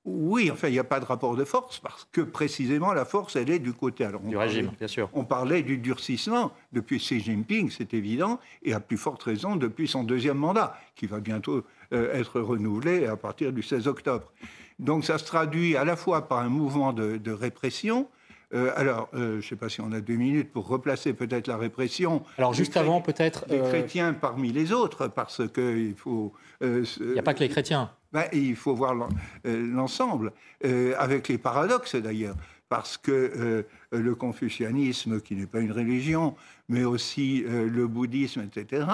[0.05, 3.37] Oui, enfin, il n'y a pas de rapport de force parce que précisément la force,
[3.37, 4.03] elle est du côté.
[4.03, 5.09] Alors, Du régime, parlait- bien sûr.
[5.13, 9.87] On parlait du durcissement depuis Xi Jinping, c'est évident, et à plus forte raison depuis
[9.87, 11.63] son deuxième mandat, qui va bientôt
[11.93, 14.31] euh, être renouvelé à partir du 16 octobre.
[14.79, 18.09] Donc ça se traduit à la fois par un mouvement de, de répression.
[18.53, 21.47] Euh, alors, euh, je ne sais pas si on a deux minutes pour replacer peut-être
[21.47, 22.23] la répression.
[22.37, 23.45] Alors des juste avant, peut-être...
[23.47, 26.33] Chrétiens parmi les autres, parce qu'il faut...
[26.61, 27.89] Il n'y a pas que les chrétiens.
[28.13, 29.09] Ben, il faut voir
[29.45, 30.31] euh, l'ensemble,
[30.63, 32.35] euh, avec les paradoxes d'ailleurs,
[32.69, 36.35] parce que euh, le confucianisme, qui n'est pas une religion,
[36.69, 38.85] mais aussi le bouddhisme, etc.,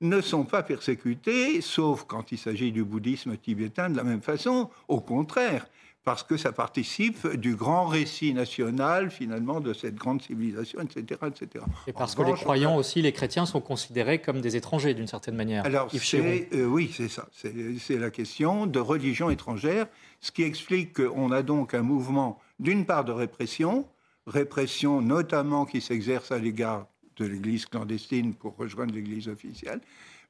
[0.00, 4.70] ne sont pas persécutés, sauf quand il s'agit du bouddhisme tibétain de la même façon,
[4.88, 5.66] au contraire,
[6.04, 11.20] parce que ça participe du grand récit national, finalement, de cette grande civilisation, etc.
[11.26, 11.64] etc.
[11.86, 15.06] Et parce En que les croyants aussi, les chrétiens, sont considérés comme des étrangers d'une
[15.06, 15.64] certaine manière.
[15.64, 17.26] alors, c'est, euh, oui, c'est ça.
[17.32, 19.86] C'est la question de religion étrangère,
[20.20, 23.86] ce qui explique qu'on a donc un mouvement, d'une part, de répression,
[24.26, 26.86] répression notamment qui s'exerce à l'égard
[27.16, 29.80] de l'Église clandestine pour rejoindre l'Église officielle,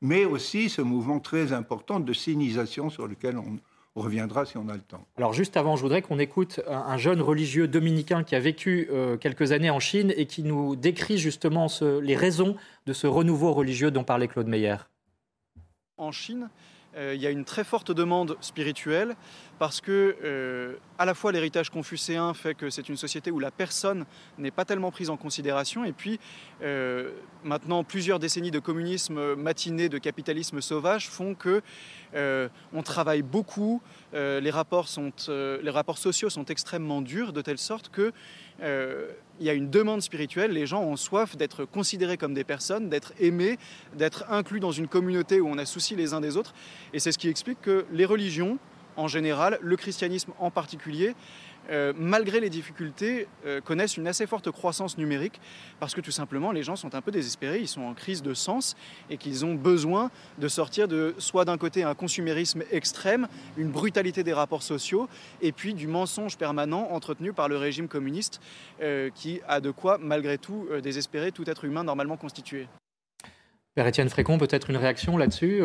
[0.01, 3.59] mais aussi ce mouvement très important de sinisation sur lequel on
[3.95, 5.07] reviendra si on a le temps.
[5.17, 8.89] Alors juste avant, je voudrais qu'on écoute un, un jeune religieux dominicain qui a vécu
[8.91, 13.07] euh, quelques années en Chine et qui nous décrit justement ce- les raisons de ce
[13.07, 14.77] renouveau religieux dont parlait Claude Meyer.
[15.97, 16.49] En Chine, euh,
[16.97, 19.17] il y a une très forte demande spirituelle
[19.59, 23.51] parce que euh, à la fois l'héritage confucéen fait que c'est une société où la
[23.51, 24.05] personne
[24.39, 26.19] n'est pas tellement prise en considération et puis
[26.63, 27.11] euh,
[27.45, 31.63] maintenant plusieurs décennies de communisme matiné, de capitalisme sauvage font que
[32.15, 33.83] euh, on travaille beaucoup,
[34.15, 38.13] euh, les, rapports sont, euh, les rapports sociaux sont extrêmement durs de telle sorte que
[38.63, 42.45] euh, il y a une demande spirituelle, les gens ont soif d'être considérés comme des
[42.45, 43.59] personnes, d'être aimés,
[43.97, 46.55] d'être inclus dans une communauté où on a souci les uns des autres.
[46.93, 48.59] Et c'est ce qui explique que les religions,
[48.97, 51.15] en général, le christianisme en particulier,
[51.71, 55.41] euh, malgré les difficultés, euh, connaissent une assez forte croissance numérique
[55.81, 58.35] parce que tout simplement les gens sont un peu désespérés, ils sont en crise de
[58.35, 58.77] sens
[59.09, 64.23] et qu'ils ont besoin de sortir de soit d'un côté un consumérisme extrême, une brutalité
[64.23, 65.09] des rapports sociaux
[65.41, 68.41] et puis du mensonge permanent entretenu par le régime communiste
[68.83, 72.69] euh, qui a de quoi malgré tout désespérer tout être humain normalement constitué.
[73.75, 75.63] Père Étienne Frécon, peut-être une réaction là-dessus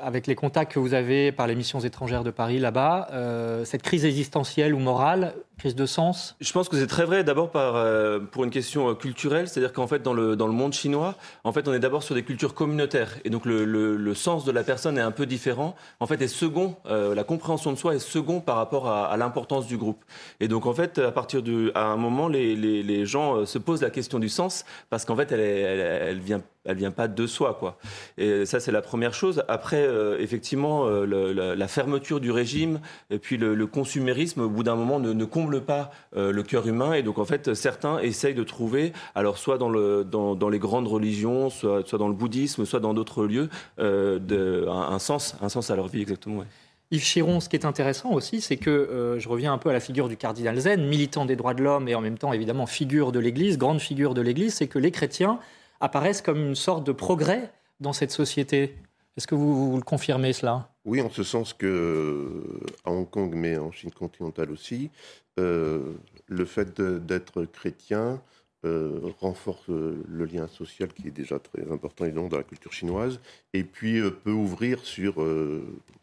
[0.00, 3.82] avec les contacts que vous avez par les missions étrangères de Paris là-bas, euh, cette
[3.82, 6.36] crise existentielle ou morale, crise de sens?
[6.40, 9.86] Je pense que c'est très vrai d'abord euh, pour une question euh, culturelle, c'est-à-dire qu'en
[9.86, 11.14] fait dans le, dans le monde chinois,
[11.44, 14.52] en fait on est d'abord sur des cultures communautaires et donc le, le- sens de
[14.52, 15.74] la personne est un peu différent.
[15.98, 19.66] En fait est second, euh, la compréhension de soi est second par rapport à, l'importance
[19.66, 20.04] du groupe.
[20.40, 23.58] Et donc en fait à partir de, à un moment les, les, les gens se
[23.58, 26.92] posent la question du sens parce qu'en fait elle, est- elle, elle vient elle vient
[26.92, 27.76] pas de soi quoi.
[28.16, 29.44] Et ça c'est la première chose.
[29.48, 29.86] Après
[30.18, 35.12] effectivement la, fermeture du régime et puis le, le consumérisme au bout d'un moment ne,
[35.12, 38.92] ne comble pas euh, le cœur humain et donc en fait certains essayent de trouver
[39.14, 42.94] alors soit dans le dans, dans les grandes religions, soit dans le bouddhisme, soit dans
[42.94, 45.34] d'autres lieux euh, un, sens
[45.70, 46.44] à leur vie exactement.
[46.90, 49.72] Yves Chiron, ce qui est intéressant aussi, c'est que euh, je reviens un peu à
[49.72, 52.66] la figure du cardinal Zen, militant des droits de l'homme et en même temps évidemment
[52.66, 55.38] figure de l'Église, grande figure de l'Église, c'est que les chrétiens
[55.80, 58.76] apparaissent comme une sorte de progrès dans cette société.
[59.16, 60.73] Est-ce que vous, le confirmez cela?
[60.84, 62.42] Oui, en ce sens que
[62.84, 64.90] à Hong Kong, mais en Chine continentale aussi,
[65.36, 68.20] le fait d'être chrétien
[68.64, 73.20] euh, renforce euh, le lien social qui est déjà très important dans la culture chinoise,
[73.52, 75.16] et puis euh, peut ouvrir sur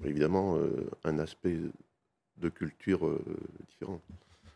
[0.05, 0.59] évidemment
[1.03, 1.57] un aspect
[2.37, 2.99] de culture
[3.69, 3.99] différent.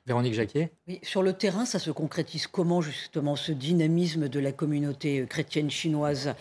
[0.06, 4.52] Véronique Jacquet oui, Sur le terrain, ça se concrétise comment justement ce dynamisme de la
[4.52, 6.36] communauté chrétienne chinoise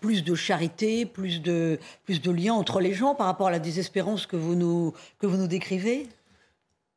[0.00, 3.58] Plus de charité, plus de, plus de liens entre les gens par rapport à la
[3.60, 6.06] désespérance que vous nous, que vous nous décrivez?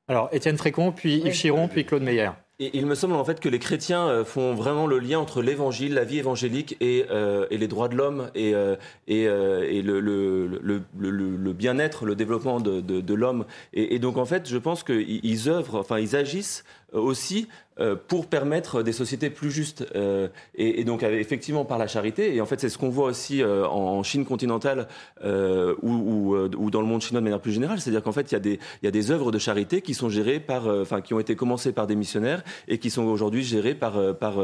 [0.09, 2.31] Alors, Étienne Frécon, puis Yves Chiron, puis Claude Meyer.
[2.61, 5.93] Il me semble en fait que les chrétiens euh, font vraiment le lien entre l'évangile,
[5.93, 8.75] la vie évangélique et, euh, et les droits de l'homme et, euh,
[9.07, 13.45] et, et, le, le, le, le bien-être, le développement de, de, de l'homme.
[13.71, 17.68] Et, donc en fait, je pense qu'ils œuvrent, enfin ils agissent aussi euh,
[18.07, 19.85] pour permettre des sociétés plus justes.
[19.95, 22.35] Euh, et, donc, effectivement, par la charité.
[22.35, 24.87] Et en fait, c'est ce qu'on voit aussi euh, en Chine continentale
[25.23, 27.79] ou, ou, dans le monde chinois de manière plus générale.
[27.79, 30.09] C'est-à-dire qu'en fait, il y, a des, y a des œuvres de charité qui sont
[30.09, 33.75] gérées par, enfin, qui ont été commencées par des missionnaires et qui sont aujourd'hui gérées
[33.75, 34.37] par, par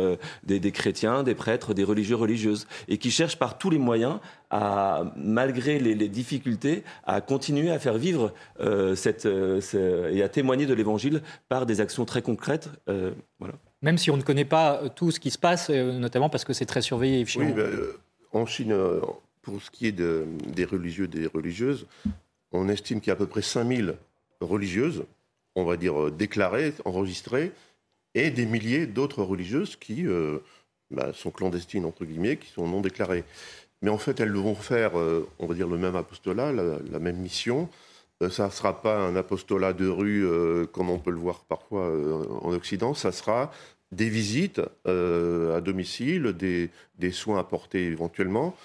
[0.43, 4.19] des, des, chrétiens, des prêtres, des religieux, religieuses, et qui cherchent par tous les moyens
[4.49, 8.33] à, malgré les, difficultés, à continuer à faire vivre
[8.95, 12.69] cette, et à témoigner de l'Évangile par des actions très concrètes.
[13.81, 16.43] Même si on ne connaît pas euh, tout ce qui se passe, euh, notamment parce
[16.43, 17.25] que c'est très surveillé.
[17.35, 17.99] Oui, ben, euh,
[18.31, 18.75] en Chine,
[19.41, 21.85] pour ce qui est des religieux, des religieuses,
[22.51, 23.95] on estime qu'il y a à peu près 5000
[24.41, 25.03] religieuses,
[25.55, 27.51] on va dire déclarées, enregistrées,
[28.13, 30.05] et des milliers d'autres religieuses qui
[30.91, 33.23] bah, sont clandestines, entre guillemets, qui sont non déclarées.
[33.81, 34.93] Mais en fait, elles vont faire,
[35.39, 37.69] on va dire, le même apostolat, la même mission,
[38.21, 41.81] ça ne sera pas un apostolat de rue euh, comme on peut le voir parfois
[41.81, 43.51] euh, en Occident, ça sera
[43.91, 48.55] des visites à domicile, des, soins apportés éventuellement.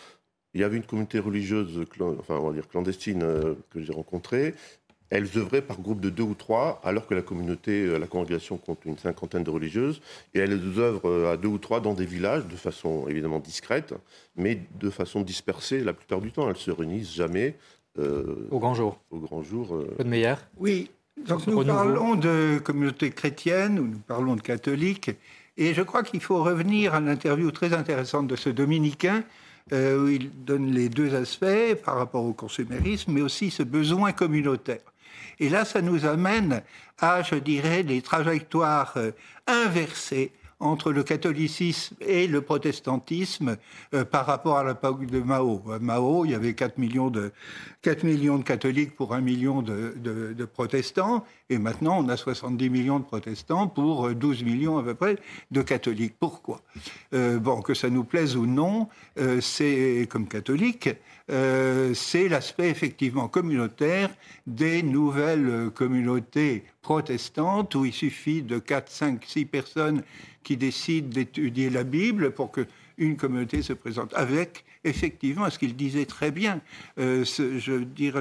[0.55, 1.85] Il y avait une communauté religieuse,
[2.19, 3.21] enfin on va dire clandestine,
[3.71, 4.55] que j'ai rencontrée.
[5.11, 8.85] Elles œuvraient par groupe de deux ou trois, alors que la communauté, la congrégation compte
[8.87, 10.01] une cinquantaine de religieuses,
[10.35, 13.95] et elles œuvrent à deux ou trois dans des villages, de façon évidemment discrète,
[14.35, 16.49] mais de façon dispersée la plupart du temps.
[16.49, 17.57] Elles se réunissent jamais.
[17.99, 18.99] Euh, au grand jour.
[19.11, 19.75] Au grand jour.
[19.75, 20.05] Euh...
[20.05, 20.35] Meyer.
[20.57, 20.91] Oui.
[21.27, 25.11] Donc nous parlons de communauté chrétienne, ou nous parlons de catholiques,
[25.57, 29.23] et je crois qu'il faut revenir à l'interview très intéressante de ce dominicain,
[29.73, 34.13] euh, où il donne les deux aspects par rapport au consumérisme, mais aussi ce besoin
[34.13, 34.81] communautaire.
[35.39, 36.63] Et là, ça nous amène
[36.99, 39.11] à, je dirais, des trajectoires euh,
[39.47, 43.57] inversées entre le catholicisme et le protestantisme
[43.95, 45.63] euh, par rapport à l'époque de Mao.
[45.81, 47.33] Mao, il y avait 4 millions de,
[47.83, 52.71] 4 millions de catholiques pour 1 million de, de, protestants, et maintenant on a 70
[52.71, 55.17] millions de protestants pour 12 millions à peu près
[55.51, 56.15] de catholiques.
[56.19, 56.61] Pourquoi?
[57.15, 60.91] Euh, Bon, que ça nous plaise ou non, euh, c'est comme catholique,
[61.31, 64.11] euh, c'est l'aspect effectivement communautaire
[64.47, 70.03] des nouvelles communautés protestantes où il suffit de 4, 5, 6 personnes
[70.43, 72.67] qui décident d'étudier la Bible pour que
[72.99, 76.61] une communauté se présente avec effectivement ce qu'il disait très bien,
[76.99, 78.17] euh, je veux dire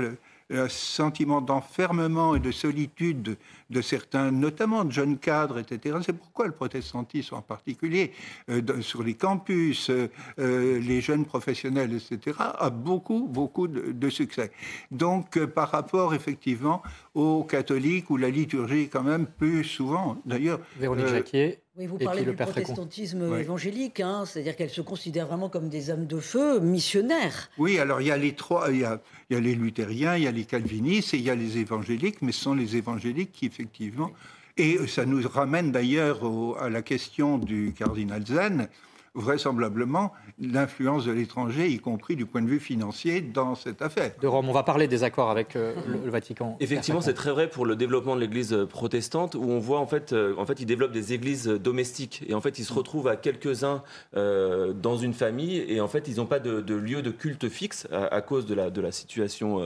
[0.52, 3.38] un sentiment d'enfermement et de solitude
[3.70, 5.98] de, certains, notamment de jeunes cadres, etc.
[6.04, 8.12] C'est pourquoi le protestantisme en particulier,
[8.50, 10.10] euh, sur les campus, euh,
[10.40, 14.52] euh, les jeunes professionnels, etc., a beaucoup, beaucoup de, succès.
[14.90, 16.82] Donc, par rapport effectivement
[17.14, 20.60] aux catholiques, où la liturgie est quand même plus souvent, d'ailleurs...
[20.80, 21.60] Véronique Jacquier.
[21.80, 26.08] Oui, vous parlez du protestantisme évangélique, hein, c'est-à-dire qu'elle se considère vraiment comme des âmes
[26.08, 27.50] de feu, missionnaires.
[27.58, 30.18] Oui, alors il y a les trois, il y a, il y a les luthériens,
[30.18, 32.76] il y a les calvinistes et il y a les évangéliques, mais ce sont les
[32.76, 34.12] évangéliques qui effectivement,
[34.58, 36.20] et ça nous ramène d'ailleurs
[36.60, 38.68] à la question du cardinal Zen,
[39.16, 44.12] vraisemblablement l'influence de l'étranger, y compris du point de vue financier, dans cette affaire.
[44.22, 46.58] De Rome, on va parler des accords avec euh, le, Vatican.
[46.60, 50.14] Effectivement, c'est très vrai pour le développement de l'Église protestante, où on voit en fait,
[50.14, 53.16] euh, en fait, ils développent des églises domestiques, et en fait, ils se retrouvent à
[53.16, 53.84] quelques-uns
[54.16, 57.88] euh, dans une famille, et en fait, ils n'ont pas de, lieu de culte fixe
[57.92, 59.62] à, cause de la, de la situation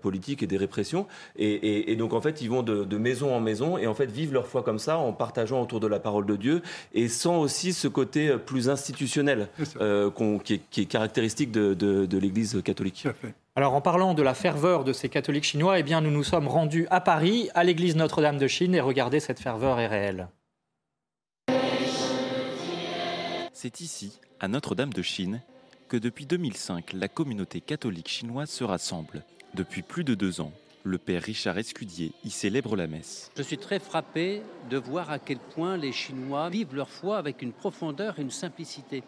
[0.00, 3.78] politique et des répressions, et, donc en fait, ils vont de, de, maison en maison,
[3.78, 6.36] et en fait, vivent leur foi comme ça, en partageant autour de la parole de
[6.36, 6.62] Dieu,
[6.94, 9.48] et sans aussi ce côté plus institutionnel
[9.80, 10.10] euh,
[10.44, 13.06] qui, est, caractéristique de, l'Église catholique.
[13.56, 16.48] Alors en parlant de la ferveur de ces catholiques chinois, eh bien, nous nous sommes
[16.48, 20.28] rendus à Paris, à l'église Notre-Dame de Chine, et regardez, cette ferveur est réelle.
[23.52, 25.42] C'est ici, à Notre-Dame de Chine,
[25.88, 29.24] que depuis 2005, la communauté catholique chinoise se rassemble.
[29.54, 30.52] Depuis plus de deux ans,
[30.82, 33.30] le père Richard Escudier y célèbre la messe.
[33.36, 37.42] Je suis très frappé de voir à quel point les Chinois vivent leur foi avec
[37.42, 39.02] une profondeur et une simplicité.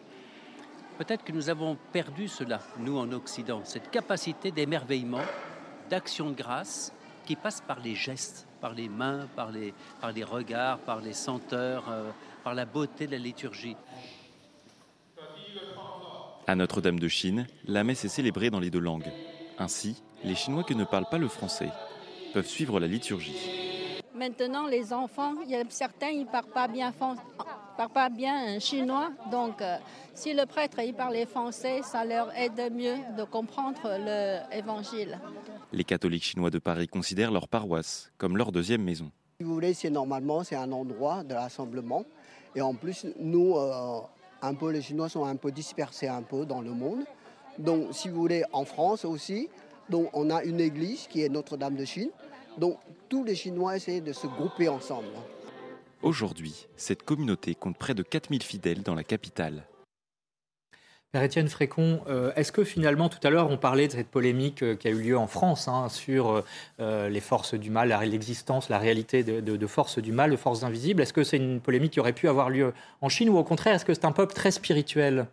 [0.99, 5.25] Peut-être que nous avons perdu cela, nous en Occident, cette capacité d'émerveillement,
[5.89, 6.93] d'action de grâce
[7.25, 11.14] qui passe par les gestes, par les mains, par les, par les regards, par les
[11.14, 12.11] senteurs, euh,
[12.45, 13.77] par la beauté de la liturgie.
[16.47, 19.11] À Notre-Dame de Chine, la messe est célébrée dans les deux langues.
[19.59, 21.68] Ainsi, les Chinois qui ne parlent pas le français
[22.33, 24.03] peuvent suivre la liturgie.
[24.14, 28.59] Maintenant, les enfants, il y a certains, ils ne parlent pas bien, parlent pas bien
[28.59, 29.11] chinois.
[29.31, 29.77] Donc, euh,
[30.14, 33.81] si le prêtre il parlait français, ça leur aide mieux de comprendre
[34.53, 35.18] l'évangile.
[35.73, 39.11] Les catholiques chinois de Paris considèrent leur paroisse comme leur deuxième maison.
[39.39, 42.05] Si vous voulez, c'est normalement c'est un endroit de rassemblement.
[42.55, 44.01] Et en plus, nous, euh,
[44.43, 47.05] un peu les Chinois sont un peu dispersés un peu dans le monde.
[47.59, 49.49] Donc, si vous voulez, en France aussi,
[49.95, 52.11] on a une église qui est Notre-Dame de Chine.
[52.59, 52.78] Donc,
[53.09, 55.09] tous les Chinois essaient de se grouper ensemble.
[56.03, 59.64] Aujourd'hui, cette communauté compte près de 4000 fidèles dans la capitale.
[61.13, 64.63] Père Étienne Frécon, euh, est-ce que finalement, tout à l'heure, on parlait de cette polémique
[64.63, 66.43] euh, qui a eu lieu en France hein, sur
[66.81, 71.03] euh, les forces du mal, l'existence, la réalité de, forces du mal, de forces invisibles?
[71.03, 73.75] Est-ce que c'est une polémique qui aurait pu avoir lieu en Chine ou au contraire,
[73.75, 75.27] est-ce que c'est un peuple très spirituel?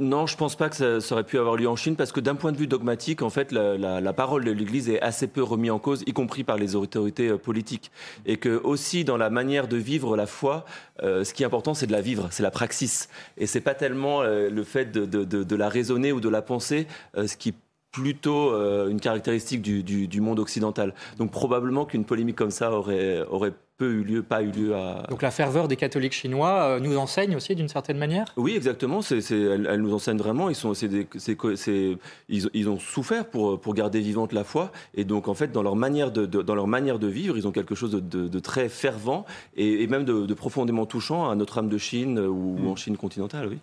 [0.00, 2.18] Non, je ne pense pas que ça, aurait pu avoir lieu en Chine parce que
[2.18, 5.70] d'un point de vue dogmatique, en fait, la, parole de l'Église est assez peu remise
[5.70, 7.92] en cause, y compris par les autorités politiques.
[8.26, 10.64] Et que aussi dans la manière de vivre la foi,
[11.00, 13.08] ce qui est important, c'est de la vivre, c'est la praxis.
[13.38, 15.19] Et c'est pas tellement le fait de,
[15.56, 17.54] la raisonner ou de la penser, euh, ce qui est
[17.92, 20.94] plutôt euh, une caractéristique du, monde occidental.
[21.18, 25.06] Donc probablement qu'une polémique comme ça aurait, aurait peu eu lieu, pas eu lieu à...
[25.08, 28.26] Donc la ferveur des catholiques chinois euh, nous enseigne aussi d'une certaine manière?
[28.36, 29.00] Oui, exactement.
[29.00, 30.50] C'est, elle, nous enseigne vraiment.
[30.50, 31.98] Ils, sont, ils,
[32.28, 34.70] ils, ont souffert pour, pour garder vivante la foi.
[34.94, 37.52] Et donc, en fait, dans leur manière de, dans leur manière de vivre, ils ont
[37.52, 39.24] quelque chose de, très fervent
[39.56, 42.66] et, même de, profondément touchant à notre âme de Chine ou mm.
[42.68, 43.58] en Chine continentale, oui.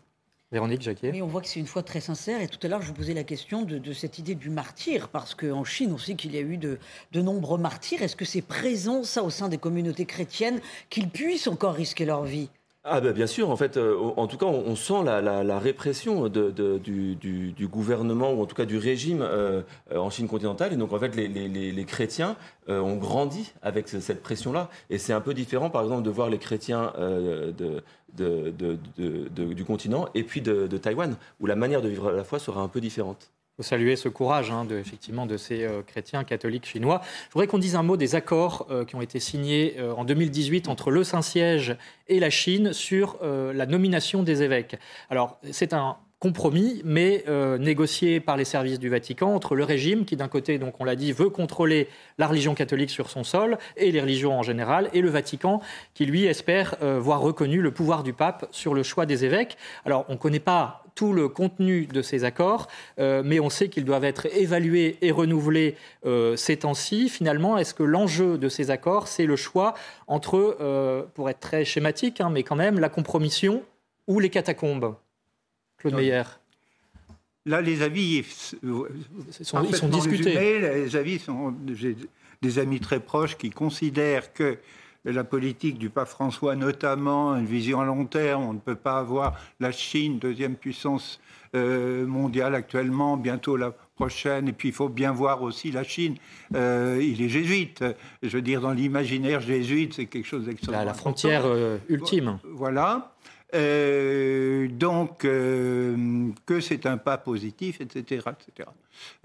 [0.51, 1.11] Véronique Jacquet.
[1.11, 2.41] Oui, on voit que c'est une foi très sincère.
[2.41, 5.35] Et tout à l'heure, je vous posais la question de, cette idée du martyr, parce
[5.35, 6.79] qu'en Chine, on sait qu'il y a eu de,
[7.13, 8.01] nombreux martyrs.
[8.01, 12.23] Est-ce que c'est présent, ça, au sein des communautés chrétiennes, qu'ils puissent encore risquer leur
[12.23, 12.49] vie?
[12.89, 17.67] Ah ben bien sûr, en fait, euh, en tout cas, on, sent la, répression du,
[17.67, 19.61] gouvernement ou en tout cas du régime euh,
[19.93, 20.71] en Chine continentale.
[20.71, 22.37] Et donc, en fait, les, chrétiens
[22.69, 24.69] euh, ont grandi avec cette pression-là.
[24.89, 27.83] Et c'est un peu différent, par exemple, de voir les chrétiens de,
[28.13, 32.67] du continent et puis de, Taïwan, où la manière de vivre la foi sera un
[32.67, 33.31] peu différente.
[33.59, 37.01] Il faut saluer ce courage hein, de, effectivement, de ces euh, chrétiens catholiques chinois.
[37.29, 40.05] Je voudrais qu'on dise un mot des accords euh, qui ont été signés euh, en
[40.05, 41.75] 2018 entre le Saint-Siège
[42.07, 44.77] et la Chine sur la nomination des évêques.
[45.09, 50.03] Alors, c'est un compromis, mais euh, négocié par les services du Vatican entre le régime
[50.03, 51.87] qui, d'un côté, donc on l'a dit, veut contrôler
[52.17, 55.61] la religion catholique sur son sol et les religions en général, et le Vatican
[55.93, 59.57] qui, lui, espère euh, voir reconnu le pouvoir du pape sur le choix des évêques.
[59.85, 63.69] Alors, on ne connaît pas tout le contenu de ces accords, euh, mais on sait
[63.69, 65.75] qu'ils doivent être évalués et renouvelés
[66.35, 67.09] ces temps-ci.
[67.09, 69.75] Finalement, est-ce que l'enjeu de ces accords, c'est le choix
[70.07, 73.61] entre, pour être très schématique, hein, mais quand même, la compromission
[74.07, 74.95] ou les catacombes?
[75.77, 76.23] Claude Meyer.
[77.45, 78.87] Là, les avis sont,
[79.39, 80.59] ils sont discutés.
[80.59, 81.55] les avis sont.
[81.73, 81.95] J'ai
[82.41, 84.57] des amis très proches qui considèrent que
[85.05, 88.99] la politique du pape François, notamment une vision à long terme, on ne peut pas
[88.99, 91.19] avoir la Chine, deuxième puissance
[91.55, 96.15] euh, mondiale actuellement, bientôt la prochaine, et puis il faut bien voir aussi la Chine.
[96.55, 97.83] Euh, il est jésuite,
[98.21, 100.79] je veux dire, dans l'imaginaire jésuite, c'est quelque chose d'extrêmement.
[100.79, 102.39] La, la frontière euh, ultime.
[102.43, 103.13] Voilà.
[103.53, 108.01] Euh, donc, euh, que c'est un pas positif, etc.
[108.31, 108.69] etc.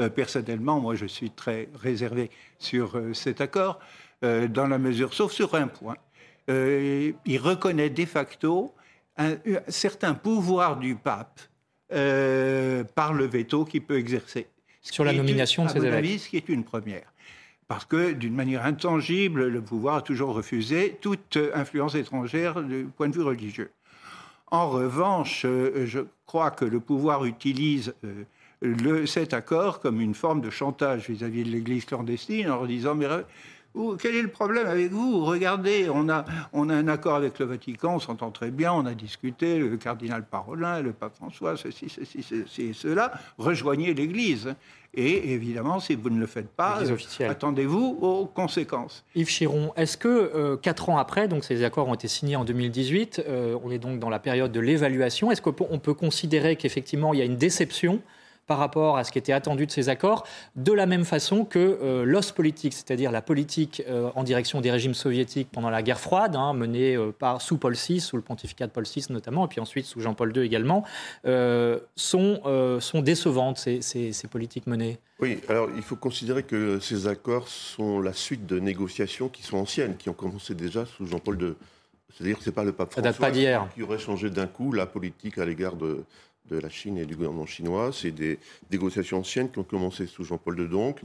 [0.00, 3.80] Euh, personnellement, moi, je suis très réservé sur cet accord,
[4.22, 5.96] dans la mesure, sauf sur un point.
[6.48, 8.72] il reconnaît de facto
[9.16, 9.34] un,
[9.66, 11.40] certain pouvoir du pape
[11.88, 14.46] par le veto qu'il peut exercer.
[14.80, 16.20] Sur la nomination de ces évêques.
[16.20, 17.12] ce qui est une première.
[17.66, 23.08] Parce que, d'une manière intangible, le pouvoir a toujours refusé toute influence étrangère du point
[23.08, 23.72] de vue religieux.
[24.52, 30.42] En revanche, euh, je crois que le pouvoir utilise euh, cet accord comme une forme
[30.42, 33.06] de chantage vis-à-vis de l'Église clandestine en disant mais
[34.00, 35.24] quel est le problème avec vous?
[35.24, 38.84] Regardez, on a, on a un accord avec le Vatican, on s'entend très bien, on
[38.86, 44.54] a discuté, le cardinal Parolin, le pape François, ceci, ceci, ceci et cela, rejoignez l'Église.
[44.94, 46.80] Et évidemment, si vous ne le faites pas,
[47.26, 49.04] attendez-vous aux conséquences.
[49.14, 52.44] Yves Chiron, est-ce que euh, quatre ans après, donc ces accords ont été signés en
[52.44, 57.14] 2018, euh, on est donc dans la période de l'évaluation, est-ce qu'on peut considérer qu'effectivement
[57.14, 58.02] il y a une déception
[58.46, 60.26] par rapport à ce qui était attendu de ces accords,
[60.56, 64.70] de la même façon que euh, l'os politique, c'est-à-dire la politique euh, en direction des
[64.70, 68.22] régimes soviétiques pendant la guerre froide, hein, menée euh, par, sous Paul VI, sous le
[68.22, 70.84] pontificat de Paul VI notamment, et puis ensuite sous Jean-Paul II également,
[71.96, 74.98] sont, sont décevantes, ces, ces, ces politiques menées.
[75.20, 79.58] Oui, alors il faut considérer que ces accords sont la suite de négociations qui sont
[79.58, 81.54] anciennes, qui ont commencé déjà sous Jean-Paul II.
[82.12, 85.38] C'est-à-dire que ce n'est pas le pape François qui aurait changé d'un coup la politique
[85.38, 86.04] à l'égard de,
[86.50, 87.90] de la Chine et du gouvernement chinois.
[87.92, 88.38] C'est des
[88.70, 91.00] négociations anciennes qui ont commencé sous Jean-Paul II, donc,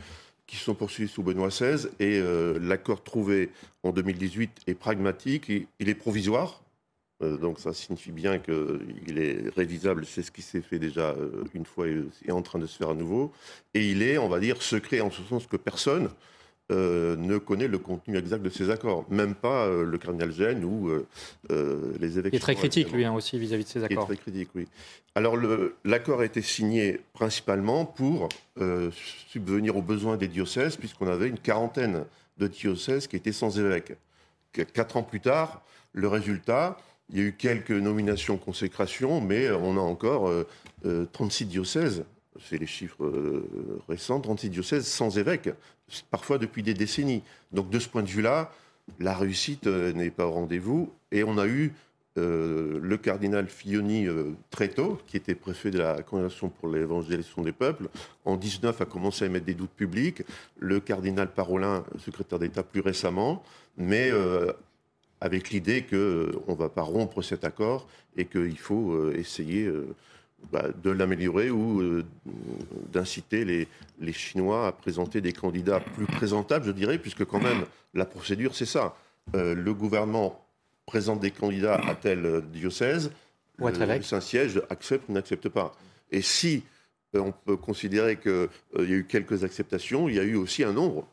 [0.46, 1.88] qui sont poursuivies sous Benoît XVI.
[2.00, 3.50] Et euh, l'accord trouvé
[3.84, 6.62] en 2018 est pragmatique, il est provisoire.
[7.24, 11.44] Euh, donc ça signifie bien qu'il est révisable, c'est ce qui s'est fait déjà euh,
[11.56, 13.32] une fois et est en train de se faire à nouveau.
[13.74, 16.10] Et il est, on va dire, secret en ce sens que personne
[16.70, 20.66] euh, ne connaît le contenu exact de ces accords, même pas euh, le cardinal Gênes
[20.66, 22.34] ou euh, les évêques.
[22.34, 24.06] Il est très critique, lui, hein, aussi, vis-à-vis de ces accords.
[24.10, 24.68] Il est très critique, oui.
[25.16, 25.38] Alors,
[25.86, 28.28] l'accord a été signé principalement pour
[29.30, 32.04] subvenir aux besoins des diocèses, puisqu'on avait une quarantaine
[32.38, 33.94] de diocèses qui étaient sans évêque.
[34.52, 35.62] Quatre ans plus tard,
[35.94, 36.78] le résultat,
[37.10, 40.30] il y a eu quelques nominations, consécrations, mais on a encore
[41.14, 42.04] 36 diocèses
[42.42, 43.44] c'est les chiffres
[43.88, 45.50] récents, 36 diocèses sans évêque
[46.12, 47.24] parfois depuis des décennies.
[47.52, 48.52] Donc de ce point de vue-là,
[49.00, 50.92] la réussite euh, n'est pas au rendez-vous.
[51.12, 51.74] Et on a eu
[52.18, 57.52] euh, le cardinal euh, très tôt, qui était préfet de la Congrégation pour l'évangélisation des
[57.52, 57.90] peuples.
[58.26, 60.24] En 19 a commencé à émettre des doutes publics.
[60.60, 63.44] Le cardinal Parolin, secrétaire d'État plus récemment,
[63.78, 64.12] mais
[65.22, 65.96] avec l'idée qu'on
[66.52, 69.72] ne va pas rompre cet accord et qu'il faut essayer
[70.52, 72.06] bah, de l'améliorer ou euh,
[72.94, 73.68] d'inciter les,
[74.00, 78.56] les, Chinois à présenter des candidats plus présentables, je dirais, puisque quand même la procédure,
[78.56, 78.96] c'est ça.
[79.36, 80.42] Euh, le gouvernement
[80.86, 83.12] présente des candidats à tel diocèse,
[83.60, 85.76] le Saint-Siège accepte ou n'accepte pas.
[86.12, 86.64] Et si
[87.16, 90.64] euh, on peut considérer qu'il y a eu quelques acceptations, il y a eu aussi
[90.64, 91.08] un nombre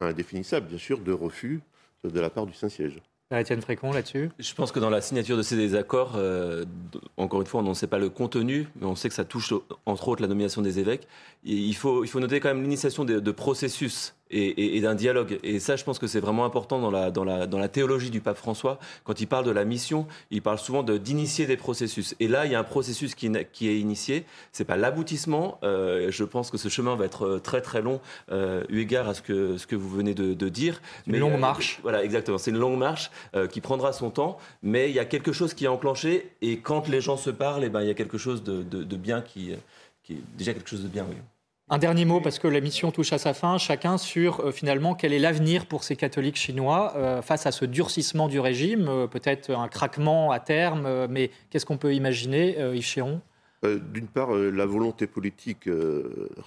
[0.00, 1.60] indéfinissable, bien sûr, de refus
[2.04, 3.00] de la part du Saint-Siège.
[3.36, 6.64] Étienne Frécon là-dessus Je pense que dans la signature de ces désaccords, euh,
[7.18, 9.52] encore une fois, on n'en sait pas le contenu, mais on sait que ça touche
[9.84, 11.06] entre autres la nomination des évêques.
[11.44, 15.38] il, faut, il faut noter quand même l'initiation de processus et, d'un dialogue.
[15.42, 18.10] Et ça, je pense que c'est vraiment important dans la, dans, la, dans la théologie
[18.10, 18.78] du pape François.
[19.04, 22.14] Quand il parle de la mission, il parle souvent d'initier des processus.
[22.20, 24.24] Et là, il y a un processus qui, qui est initié.
[24.52, 25.58] C'est pas l'aboutissement.
[25.62, 28.00] Euh, je pense que ce chemin va être euh, très très long,
[28.30, 30.80] euh, eu égard à ce que, ce que vous venez de, dire.
[31.06, 31.80] Une longue euh, marche.
[31.82, 32.38] Voilà, exactement.
[32.38, 33.10] C'est une longue marche
[33.50, 36.30] qui prendra son temps, mais il y a quelque chose qui est enclenché.
[36.42, 38.82] Et quand les gens se parlent, eh ben, il y a quelque chose de, de,
[38.82, 39.52] de bien qui,
[40.02, 41.06] qui est déjà quelque chose de bien.
[41.08, 41.16] Oui.
[41.70, 44.94] Un dernier mot, parce que la mission touche à sa fin, chacun sur euh, finalement
[44.94, 49.06] quel est l'avenir pour ces catholiques chinois euh, face à ce durcissement du régime, euh,
[49.06, 53.20] peut-être un craquement à terme, mais qu'est-ce qu'on peut imaginer, Yves
[53.62, 55.68] D'une part, la volonté politique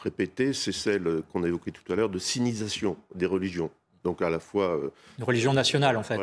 [0.03, 3.69] répétée, c'est celle qu'on a évoquée tout à l'heure de sinisation des religions.
[4.03, 4.79] Donc à la fois...
[5.19, 6.19] Une religion nationale, en fait.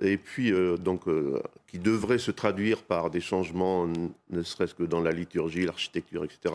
[0.00, 1.02] Et puis, donc,
[1.68, 3.86] qui devrait se traduire par des changements,
[4.30, 6.54] ne serait-ce que dans la liturgie, l'architecture, etc.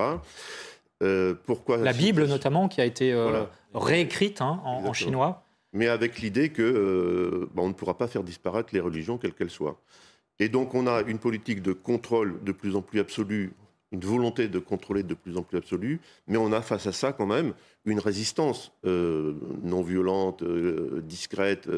[1.04, 3.43] Euh, pourquoi La Bible notamment, qui a été euh,
[3.74, 5.43] réécrite hein, en, chinois.
[5.74, 9.34] Mais avec l'idée que euh, bah, on ne pourra pas faire disparaître les religions, quelles
[9.34, 9.80] qu'elles soient.
[10.39, 13.54] Et donc on a une politique de contrôle de plus en plus absolue,
[13.91, 17.14] une volonté de contrôler de plus en plus absolue, mais on a face à ça
[17.14, 17.54] quand même
[17.86, 20.43] une résistance non violente,
[21.04, 21.70] discrète,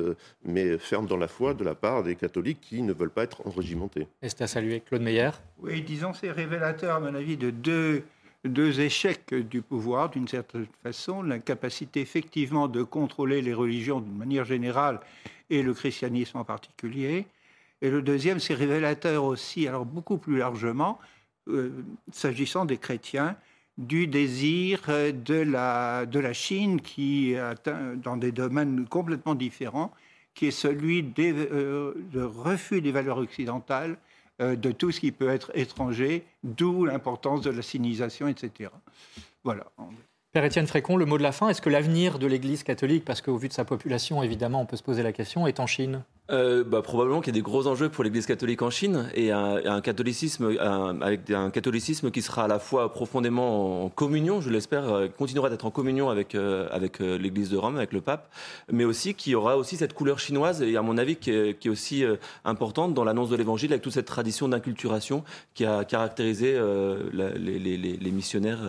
[0.43, 3.45] mais ferme dans la foi de la part des catholiques qui ne veulent pas être
[3.47, 4.07] enrégimentés.
[4.21, 5.29] Et c'est à saluer Claude Meyer.
[5.59, 8.03] Oui, disons c'est révélateur à mon avis de deux
[8.45, 14.45] deux échecs du pouvoir, d'une certaine façon, l'incapacité effectivement de contrôler les religions d'une manière
[14.45, 14.99] générale
[15.49, 17.25] et le christianisme en particulier.
[17.81, 20.99] Et le deuxième, c'est révélateur aussi, alors beaucoup plus largement,
[21.47, 21.71] euh,
[22.11, 23.35] s'agissant des chrétiens,
[23.77, 29.93] du désir de la, de la Chine qui atteint dans des domaines complètement différents,
[30.33, 33.97] qui est celui euh, de refus des valeurs occidentales
[34.39, 38.69] de tout ce qui peut être étranger, d'où l'importance de la sinisation, etc.
[39.43, 39.65] Voilà.
[40.31, 43.21] Père Étienne Frécon, le mot de la fin, est-ce que l'avenir de l'Église catholique, parce
[43.21, 46.03] qu'au vu de sa population, évidemment, on peut se poser la question, est en Chine?
[46.31, 49.31] Euh, bah, probablement qu'il y a des gros enjeux pour l'Église catholique en Chine et
[49.31, 50.57] un, catholicisme
[51.01, 55.49] avec un catholicisme qui sera à la fois profondément en communion, je l'espère, euh, continuera
[55.49, 58.31] d'être en communion avec euh, avec l'Église de Rome, avec le pape,
[58.71, 62.03] mais aussi qui aura aussi cette couleur chinoise et à mon avis qui est, aussi
[62.45, 65.23] importante dans l'annonce de l'Évangile avec toute cette tradition d'inculturation
[65.53, 66.59] qui a caractérisé
[67.13, 68.59] les, missionnaires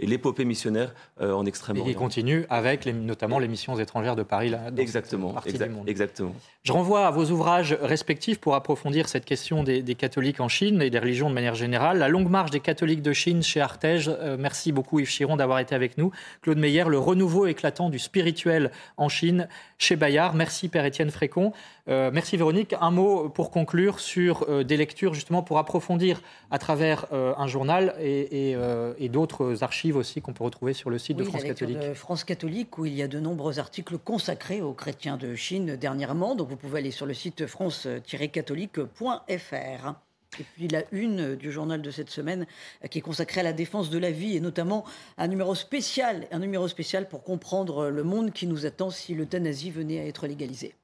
[0.00, 1.88] et l'épopée missionnaire en Extrême-Orient.
[1.88, 5.74] Et qui continue avec notamment les missions étrangères de Paris là, exactement, cette partie du
[5.74, 5.88] monde.
[5.88, 6.34] exactement.
[6.64, 10.90] Je renvoie à vos ouvrages respectifs pour approfondir cette question des, catholiques en Chine et
[10.90, 11.96] des religions de manière générale.
[11.98, 14.10] La longue marche des catholiques de Chine chez Artege.
[14.10, 16.10] Euh, merci beaucoup Yves Chiron d'avoir été avec nous.
[16.42, 19.48] Claude Meyer, le renouveau éclatant du spirituel en Chine
[19.78, 20.34] chez Bayard.
[20.34, 21.54] Merci Père Étienne Frécon.
[21.88, 22.74] Euh, merci Véronique.
[22.80, 26.20] Un mot pour conclure sur euh, des lectures justement pour approfondir
[26.50, 28.56] à travers euh, un journal et,
[29.08, 31.78] d'autres archives aussi qu'on peut retrouver sur le site de France Catholique.
[31.78, 35.76] De France Catholique où il y a de nombreux articles consacrés aux chrétiens de Chine
[35.76, 36.34] dernièrement.
[36.34, 39.94] Donc vous pouvez aller sur le site france-catholique.fr.
[40.38, 42.46] Et puis la une du journal de cette semaine
[42.90, 44.84] qui est consacrée à la défense de la vie et notamment
[45.16, 49.70] un numéro spécial, un numéro spécial pour comprendre le monde qui nous attend si l'euthanasie
[49.70, 50.74] venait à être légalisée.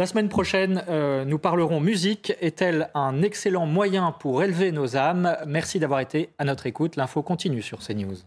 [0.00, 2.32] La semaine prochaine, euh, nous parlerons musique.
[2.40, 5.36] Est-elle un excellent moyen pour élever nos âmes?
[5.44, 6.94] Merci d'avoir été à notre écoute.
[6.94, 8.18] L'info continue sur CNews.